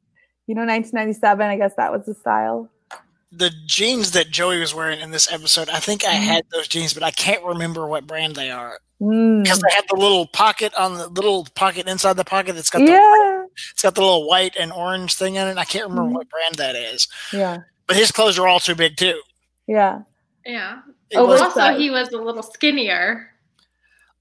You 0.46 0.54
know, 0.54 0.66
1997. 0.66 1.46
I 1.46 1.56
guess 1.56 1.74
that 1.76 1.90
was 1.90 2.04
the 2.06 2.14
style 2.14 2.70
the 3.37 3.50
jeans 3.66 4.12
that 4.12 4.30
Joey 4.30 4.60
was 4.60 4.72
wearing 4.72 5.00
in 5.00 5.10
this 5.10 5.32
episode, 5.32 5.68
I 5.68 5.80
think 5.80 6.04
I 6.04 6.12
mm-hmm. 6.12 6.22
had 6.22 6.44
those 6.52 6.68
jeans, 6.68 6.94
but 6.94 7.02
I 7.02 7.10
can't 7.10 7.42
remember 7.44 7.88
what 7.88 8.06
brand 8.06 8.37
they 8.37 8.48
are 8.48 8.78
because 8.98 9.58
mm. 9.58 9.62
they 9.62 9.74
have 9.74 9.87
the 9.88 9.96
little 9.96 10.26
pocket 10.26 10.72
on 10.74 10.94
the 10.94 11.08
little 11.08 11.46
pocket 11.54 11.88
inside 11.88 12.14
the 12.14 12.24
pocket 12.24 12.54
that's 12.54 12.70
got 12.70 12.78
the 12.78 12.92
yeah. 12.92 13.44
it's 13.72 13.82
got 13.82 13.94
the 13.94 14.00
little 14.00 14.28
white 14.28 14.56
and 14.58 14.72
orange 14.72 15.14
thing 15.14 15.34
in 15.34 15.48
it. 15.48 15.58
I 15.58 15.64
can't 15.64 15.88
remember 15.88 16.10
mm. 16.10 16.14
what 16.14 16.28
brand 16.28 16.54
that 16.56 16.76
is. 16.76 17.08
Yeah, 17.32 17.58
but 17.87 17.96
his 17.96 18.12
clothes 18.12 18.38
are 18.38 18.46
all 18.46 18.60
too 18.60 18.74
big 18.74 18.96
too. 18.96 19.20
Yeah, 19.66 20.02
yeah. 20.46 20.80
Oh, 21.14 21.30
also, 21.30 21.76
he 21.76 21.90
was 21.90 22.10
a 22.12 22.18
little 22.18 22.42
skinnier. 22.42 23.30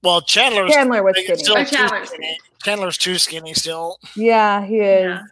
Well, 0.04 0.20
Chandler's 0.20 0.70
Chandler 0.70 1.02
was 1.02 1.16
skinny. 1.16 1.38
Still 1.38 1.56
oh, 1.56 1.64
Chandler's 1.64 2.08
skinny. 2.10 2.38
Chandler's 2.62 2.98
too 2.98 3.18
skinny 3.18 3.54
still. 3.54 3.98
Yeah, 4.14 4.64
he 4.64 4.76
is. 4.76 5.04
Yeah. 5.04 5.22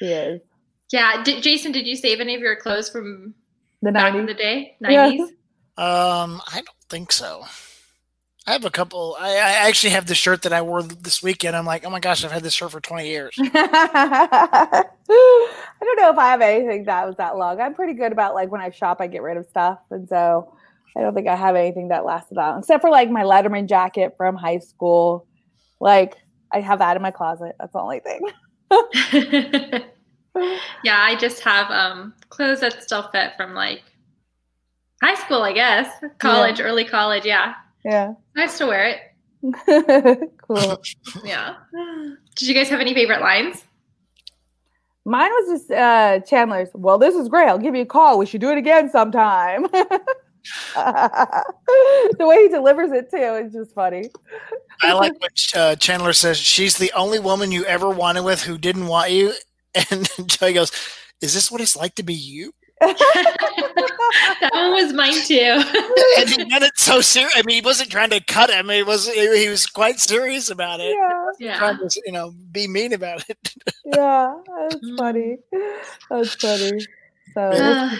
He 0.00 0.06
is. 0.06 0.40
Yeah, 0.90 1.22
did, 1.22 1.42
Jason, 1.42 1.70
did 1.70 1.86
you 1.86 1.94
save 1.94 2.20
any 2.20 2.34
of 2.34 2.40
your 2.40 2.56
clothes 2.56 2.90
from 2.90 3.32
the 3.80 3.92
back 3.92 4.12
90s? 4.12 4.18
in 4.18 4.26
the 4.26 4.34
day, 4.34 4.76
nineties? 4.80 5.30
Yeah. 5.78 6.22
Um, 6.22 6.42
I 6.48 6.56
don't 6.56 6.68
think 6.90 7.12
so. 7.12 7.44
I 8.46 8.52
have 8.52 8.64
a 8.64 8.70
couple. 8.70 9.16
I, 9.18 9.30
I, 9.30 9.68
actually 9.68 9.90
have 9.90 10.06
the 10.06 10.16
shirt 10.16 10.42
that 10.42 10.52
I 10.52 10.62
wore 10.62 10.82
this 10.82 11.22
weekend. 11.22 11.54
I'm 11.54 11.64
like, 11.64 11.86
oh 11.86 11.90
my 11.90 12.00
gosh, 12.00 12.24
I've 12.24 12.32
had 12.32 12.42
this 12.42 12.52
shirt 12.52 12.72
for 12.72 12.80
20 12.80 13.06
years. 13.06 13.36
I 13.40 14.84
don't 15.80 16.00
know 16.00 16.10
if 16.10 16.18
I 16.18 16.30
have 16.30 16.40
anything 16.40 16.84
that 16.86 17.06
was 17.06 17.16
that 17.18 17.36
long. 17.36 17.60
I'm 17.60 17.74
pretty 17.74 17.94
good 17.94 18.10
about 18.10 18.34
like 18.34 18.50
when 18.50 18.60
I 18.60 18.70
shop, 18.70 19.00
I 19.00 19.06
get 19.06 19.22
rid 19.22 19.36
of 19.36 19.46
stuff, 19.46 19.78
and 19.90 20.08
so 20.08 20.52
I 20.96 21.00
don't 21.00 21.14
think 21.14 21.28
I 21.28 21.36
have 21.36 21.56
anything 21.56 21.88
that 21.88 22.04
lasted 22.04 22.36
that 22.36 22.48
long, 22.48 22.58
except 22.60 22.82
for 22.82 22.90
like 22.90 23.10
my 23.10 23.22
Letterman 23.22 23.68
jacket 23.68 24.14
from 24.16 24.36
high 24.36 24.58
school. 24.58 25.26
Like 25.80 26.16
I 26.52 26.60
have 26.60 26.80
that 26.80 26.96
in 26.96 27.02
my 27.02 27.10
closet. 27.10 27.56
That's 27.58 27.72
the 27.72 27.80
only 27.80 28.00
thing. 28.00 28.20
yeah, 30.84 30.98
I 31.00 31.16
just 31.18 31.40
have 31.40 31.70
um, 31.70 32.14
clothes 32.28 32.60
that 32.60 32.82
still 32.82 33.08
fit 33.10 33.32
from 33.36 33.54
like 33.54 33.82
high 35.02 35.14
school, 35.14 35.42
I 35.42 35.52
guess, 35.52 35.88
college, 36.18 36.58
yeah. 36.58 36.64
early 36.66 36.84
college. 36.84 37.24
Yeah. 37.24 37.54
Yeah. 37.84 38.14
Nice 38.36 38.58
to 38.58 38.66
wear 38.66 38.86
it. 38.86 39.00
cool. 40.46 40.80
yeah. 41.24 41.54
Did 42.36 42.48
you 42.48 42.54
guys 42.54 42.68
have 42.68 42.80
any 42.80 42.94
favorite 42.94 43.20
lines? 43.20 43.64
Mine 45.04 45.30
was 45.30 45.60
just 45.60 45.70
uh, 45.72 46.20
Chandler's. 46.20 46.68
Well, 46.74 46.96
this 46.96 47.16
is 47.16 47.28
great. 47.28 47.48
I'll 47.48 47.58
give 47.58 47.74
you 47.74 47.82
a 47.82 47.86
call. 47.86 48.18
We 48.18 48.26
should 48.26 48.40
do 48.40 48.50
it 48.50 48.58
again 48.58 48.88
sometime. 48.88 49.66
the 50.74 51.44
way 52.26 52.42
he 52.42 52.48
delivers 52.48 52.92
it 52.92 53.10
too 53.10 53.16
is 53.44 53.52
just 53.52 53.74
funny. 53.74 54.10
I 54.82 54.92
like 54.94 55.20
what 55.20 55.32
uh, 55.54 55.76
Chandler 55.76 56.12
says. 56.12 56.38
She's 56.38 56.76
the 56.78 56.92
only 56.94 57.18
woman 57.18 57.52
you 57.52 57.64
ever 57.64 57.88
wanted 57.90 58.22
with 58.24 58.42
who 58.42 58.58
didn't 58.58 58.86
want 58.86 59.10
you, 59.10 59.32
and 59.90 60.08
Joey 60.26 60.52
goes, 60.54 60.72
"Is 61.20 61.34
this 61.34 61.50
what 61.50 61.60
it's 61.60 61.76
like 61.76 61.94
to 61.96 62.02
be 62.02 62.14
you?" 62.14 62.52
that 62.80 64.50
one 64.52 64.72
was 64.72 64.92
mine 64.92 65.14
too. 65.24 65.36
and 66.18 66.28
he 66.28 66.44
meant 66.50 66.64
it 66.64 66.76
so 66.76 67.00
serious. 67.00 67.32
I 67.36 67.42
mean, 67.44 67.56
he 67.56 67.64
wasn't 67.64 67.90
trying 67.90 68.10
to 68.10 68.20
cut 68.24 68.50
him. 68.50 68.68
He 68.68 68.82
was 68.82 69.08
he 69.08 69.48
was 69.48 69.66
quite 69.66 70.00
serious 70.00 70.50
about 70.50 70.80
it. 70.80 70.94
Yeah, 70.98 71.24
yeah. 71.38 71.58
Trying 71.58 71.78
to 71.78 72.02
you 72.04 72.12
know 72.12 72.32
be 72.50 72.66
mean 72.66 72.92
about 72.92 73.24
it. 73.28 73.54
yeah, 73.84 74.34
that's 74.58 74.76
Mm. 74.84 74.98
funny. 74.98 75.36
That's 76.10 76.34
funny. 76.34 76.80
So, 77.34 77.40
Uh, 77.40 77.96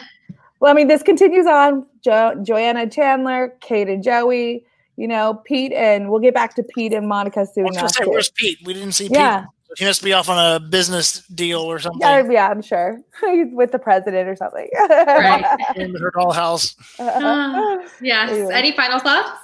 well, 0.63 0.71
I 0.71 0.75
mean, 0.75 0.87
this 0.87 1.03
continues 1.03 1.47
on. 1.47 1.85
Jo- 2.05 2.41
Joanna 2.43 2.89
Chandler, 2.89 3.53
Kate 3.61 3.89
and 3.89 4.03
Joey. 4.03 4.65
You 4.97 5.09
know, 5.09 5.43
Pete 5.45 5.73
and 5.73 6.09
we'll 6.09 6.21
get 6.21 6.35
back 6.35 6.55
to 6.55 6.63
Pete 6.63 6.93
and 6.93 7.09
Monica 7.09 7.41
I 7.41 7.45
soon. 7.45 7.65
was 7.65 7.77
gonna 7.77 7.89
say, 7.89 8.05
where's 8.05 8.31
Pete? 8.31 8.59
We 8.65 8.75
didn't 8.75 8.93
see 8.93 9.09
Yeah. 9.09 9.41
Pete. 9.41 9.49
He 9.79 9.85
must 9.87 10.05
be 10.05 10.13
off 10.13 10.29
on 10.29 10.39
a 10.39 10.61
business 10.61 11.27
deal 11.29 11.61
or 11.63 11.79
something. 11.79 12.03
Yeah, 12.03 12.31
yeah, 12.31 12.49
I'm 12.49 12.61
sure 12.61 13.01
he's 13.25 13.47
with 13.53 13.73
the 13.73 13.79
president 13.79 14.29
or 14.29 14.37
something. 14.37 14.69
Right. 14.89 15.45
in 15.77 15.95
her 15.97 16.13
dollhouse. 16.13 16.77
Uh, 17.01 17.79
yes. 18.03 18.31
Anyway. 18.31 18.55
Any 18.55 18.73
final 18.73 19.01
thoughts? 19.01 19.42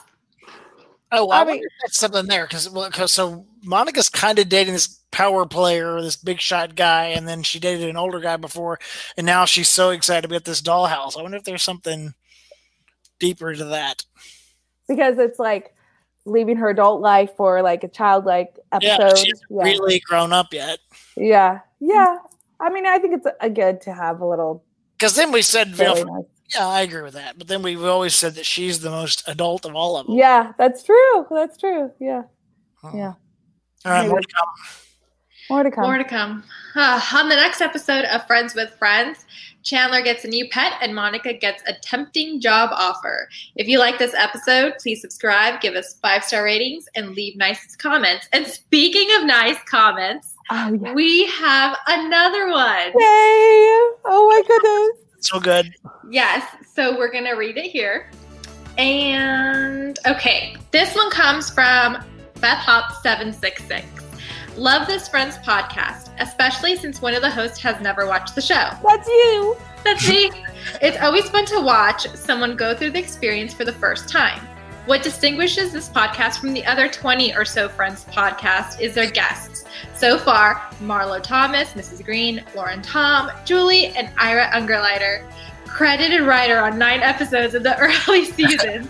Oh, 1.11 1.27
well, 1.27 1.38
I 1.38 1.40
I, 1.40 1.44
mean- 1.44 1.49
wonder 1.57 1.66
if 1.66 1.73
that's 1.83 1.99
something 1.99 2.27
there 2.27 2.44
because 2.47 2.68
well, 2.71 2.90
so 3.09 3.47
Monica's 3.64 4.09
kind 4.09 4.38
of 4.38 4.49
dating 4.49 4.75
this 4.75 5.01
power 5.11 5.47
player, 5.47 6.01
this 6.03 6.16
big 6.16 6.38
shot 6.40 6.75
guy, 6.77 7.07
and 7.07 7.27
then 7.27 7.42
she 7.42 7.59
dated 7.59 7.88
an 7.88 7.97
older 7.97 8.21
guy 8.21 8.37
before, 8.37 8.79
and 9.16 9.25
now 9.27 9.44
she's 9.47 9.68
so 9.68 9.90
excited 9.90 10.33
at 10.33 10.44
this 10.44 10.61
dollhouse. 10.61 11.18
I 11.18 11.23
wonder 11.23 11.38
if 11.38 11.44
there's 11.44 11.62
something 11.62 12.12
deeper 13.18 13.55
to 13.55 13.64
that. 13.64 14.05
because 14.87 15.18
it's 15.18 15.38
like 15.38 15.75
leaving 16.25 16.57
her 16.59 16.68
adult 16.71 17.01
life 17.01 17.31
for 17.37 17.62
like 17.62 17.85
a 17.85 17.88
childlike 17.88 18.59
episode. 18.73 18.99
Yeah, 18.99 19.14
she's 19.14 19.40
Yeah, 19.49 19.62
really 19.64 20.01
grown 20.01 20.33
up 20.33 20.53
yet. 20.53 20.79
yeah, 21.16 21.61
yeah. 21.81 22.18
I 22.61 22.71
mean, 22.71 22.87
I 22.87 22.99
think 22.99 23.14
it's 23.14 23.27
a 23.40 23.49
good 23.49 23.81
to 23.83 23.92
have 23.94 24.21
a 24.21 24.27
little. 24.27 24.62
Because 24.99 25.14
then 25.14 25.33
we 25.33 25.42
said, 25.42 25.68
you 25.79 25.85
know. 26.05 26.29
Yeah, 26.55 26.67
I 26.67 26.83
agree 26.83 27.03
with 27.03 27.15
that. 27.15 27.39
But 27.39 27.49
then 27.49 27.63
we've 27.63 27.85
always 27.85 28.15
said 28.15 28.35
that 28.35 28.47
she's 28.47 28.81
the 28.81 28.91
most 28.91 29.23
adult 29.29 29.65
of 29.65 29.75
all 29.75 29.97
of 29.97 30.07
them. 30.07 30.17
Yeah, 30.17 30.53
that's 30.59 30.83
true. 30.83 31.27
That's 31.31 31.57
true. 31.57 31.91
Yeah, 32.01 32.23
Huh. 32.83 32.91
yeah. 32.95 33.13
All 33.85 33.93
right, 33.93 34.09
more 34.09 34.21
to 34.21 34.27
come. 34.27 34.49
More 35.51 35.63
to 35.63 35.71
come. 35.71 35.85
More 35.85 35.99
to 35.99 36.05
come. 36.05 36.45
Uh, 36.75 37.01
on 37.15 37.29
the 37.29 37.37
next 37.37 37.61
episode 37.61 38.05
of 38.07 38.27
Friends 38.27 38.55
with 38.55 38.71
Friends, 38.79 39.25
Chandler 39.63 40.03
gets 40.03 40.25
a 40.25 40.29
new 40.29 40.49
pet 40.51 40.75
and 40.81 40.95
Monica 40.95 41.33
gets 41.33 41.63
a 41.67 41.75
tempting 41.83 42.41
job 42.41 42.71
offer. 42.73 43.29
If 43.57 43.67
you 43.67 43.79
like 43.79 43.99
this 43.99 44.15
episode, 44.15 44.75
please 44.79 45.01
subscribe, 45.01 45.61
give 45.61 45.75
us 45.75 45.99
five 46.03 46.25
star 46.25 46.45
ratings, 46.45 46.87
and 46.95 47.11
leave 47.15 47.37
nice 47.37 47.77
comments. 47.77 48.29
And 48.33 48.47
speaking 48.47 49.09
of 49.17 49.25
nice 49.27 49.59
comments, 49.69 50.35
oh 50.51 50.73
yeah. 50.73 50.93
we 50.93 51.27
have 51.27 51.77
another 51.87 52.49
one. 52.49 52.89
Yay! 52.89 52.93
Oh 54.05 54.27
my 54.29 54.43
goodness. 54.47 55.08
So 55.29 55.38
good. 55.38 55.75
Yes, 56.09 56.43
so 56.67 56.97
we're 56.97 57.12
gonna 57.12 57.37
read 57.37 57.59
it 57.59 57.67
here. 57.67 58.11
And 58.79 59.99
okay, 60.07 60.57
this 60.71 60.95
one 60.95 61.11
comes 61.11 61.51
from 61.51 62.03
Beth 62.41 62.57
Hop 62.61 62.95
766. 63.03 63.85
Love 64.57 64.87
this 64.87 65.07
Friends 65.07 65.37
podcast, 65.37 66.09
especially 66.19 66.77
since 66.77 67.03
one 67.03 67.12
of 67.12 67.21
the 67.21 67.31
hosts 67.31 67.59
has 67.59 67.79
never 67.83 68.07
watched 68.07 68.37
the 68.37 68.41
show. 68.41 68.71
That's 68.83 69.07
you. 69.07 69.55
That's 69.85 70.09
me. 70.09 70.31
it's 70.81 70.97
always 71.03 71.29
fun 71.29 71.45
to 71.45 71.61
watch 71.61 72.09
someone 72.14 72.57
go 72.57 72.75
through 72.75 72.93
the 72.93 72.99
experience 72.99 73.53
for 73.53 73.67
the 73.67 73.73
first 73.75 74.09
time. 74.09 74.41
What 74.88 75.03
distinguishes 75.03 75.70
this 75.70 75.90
podcast 75.90 76.40
from 76.40 76.55
the 76.55 76.64
other 76.64 76.88
20 76.88 77.35
or 77.35 77.44
so 77.44 77.68
Friends 77.68 78.07
podcasts 78.07 78.81
is 78.81 78.94
their 78.94 79.11
guests. 79.11 79.66
So 79.94 80.16
far, 80.16 80.66
Marlo 80.81 81.22
Thomas, 81.22 81.74
Mrs. 81.74 82.03
Green, 82.03 82.42
Lauren 82.57 82.81
Tom, 82.81 83.31
Julie, 83.44 83.88
and 83.88 84.09
Ira 84.16 84.46
Ungerleider. 84.46 85.31
Credited 85.66 86.22
writer 86.22 86.57
on 86.57 86.79
nine 86.79 87.01
episodes 87.01 87.55
of 87.55 87.64
the 87.64 87.79
early 88.09 88.24
seasons. 88.24 88.88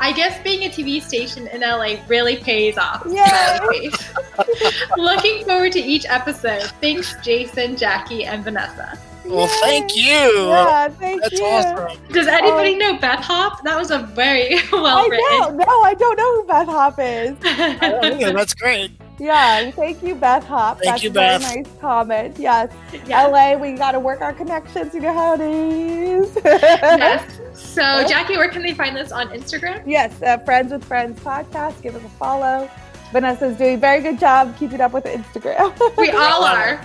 I 0.00 0.10
guess 0.10 0.42
being 0.42 0.64
a 0.64 0.68
TV 0.68 1.00
station 1.00 1.46
in 1.46 1.60
LA 1.60 1.98
really 2.08 2.38
pays 2.38 2.76
off. 2.76 3.06
Yay. 3.08 3.90
Looking 4.96 5.44
forward 5.44 5.70
to 5.74 5.80
each 5.80 6.06
episode. 6.08 6.64
Thanks, 6.80 7.14
Jason, 7.22 7.76
Jackie, 7.76 8.24
and 8.24 8.42
Vanessa. 8.42 8.98
Well, 9.28 9.48
thank 9.60 9.96
you. 9.96 10.02
Yeah, 10.02 10.88
thank 10.88 11.16
you. 11.16 11.20
That's 11.20 11.40
you. 11.40 11.44
awesome. 11.46 11.98
Does 12.12 12.26
anybody 12.26 12.74
know 12.76 12.96
Beth 12.98 13.20
Hop? 13.24 13.62
That 13.64 13.78
was 13.78 13.90
a 13.90 13.98
very 14.00 14.56
well 14.72 14.86
I 14.98 15.06
written. 15.08 15.26
don't 15.30 15.56
know. 15.56 15.82
I 15.82 15.94
don't 15.94 16.16
know 16.16 16.34
who 16.42 16.46
Beth 16.46 16.68
Hop 16.68 16.94
is. 16.98 17.36
I 17.44 17.98
don't. 18.20 18.34
That's 18.34 18.54
great. 18.54 18.92
Yeah, 19.18 19.70
thank 19.70 20.02
you, 20.02 20.14
Beth 20.14 20.44
Hop. 20.44 20.78
Thank 20.78 20.90
That's 20.92 21.02
you, 21.04 21.08
a 21.10 21.12
very 21.14 21.38
Beth. 21.38 21.56
nice 21.56 21.66
comment. 21.80 22.38
Yes. 22.38 22.70
yeah. 23.06 23.26
LA, 23.26 23.56
we 23.56 23.72
got 23.72 23.92
to 23.92 23.98
work 24.00 24.20
our 24.20 24.34
connections. 24.34 24.92
You 24.92 25.00
know 25.00 25.14
how 25.14 25.34
it 25.34 25.40
is. 25.40 26.36
yes. 26.44 27.40
So, 27.56 27.80
Jackie, 28.06 28.36
where 28.36 28.50
can 28.50 28.60
they 28.60 28.74
find 28.74 28.94
this 28.94 29.12
on 29.12 29.28
Instagram? 29.28 29.82
Yes, 29.86 30.20
uh, 30.22 30.36
Friends 30.38 30.72
with 30.72 30.84
Friends 30.84 31.18
podcast. 31.20 31.80
Give 31.82 31.96
us 31.96 32.04
a 32.04 32.08
follow. 32.10 32.70
Vanessa's 33.12 33.56
doing 33.56 33.76
a 33.76 33.78
very 33.78 34.02
good 34.02 34.18
job 34.18 34.54
keeping 34.58 34.78
up 34.82 34.92
with 34.92 35.04
Instagram. 35.04 35.72
We 35.96 36.10
all 36.10 36.44
are. 36.44 36.84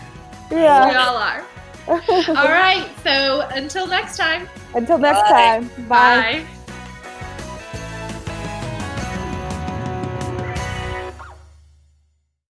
Yeah. 0.49 0.89
We 0.89 0.95
all 0.95 1.17
are. 1.17 1.43
All 1.87 2.49
right. 2.49 2.89
So, 3.03 3.47
until 3.53 3.87
next 3.87 4.17
time. 4.17 4.47
Until 4.73 4.97
next 4.97 5.21
Bye. 5.21 5.29
time. 5.29 5.67
Bye. 5.87 6.45
Bye. 6.45 6.60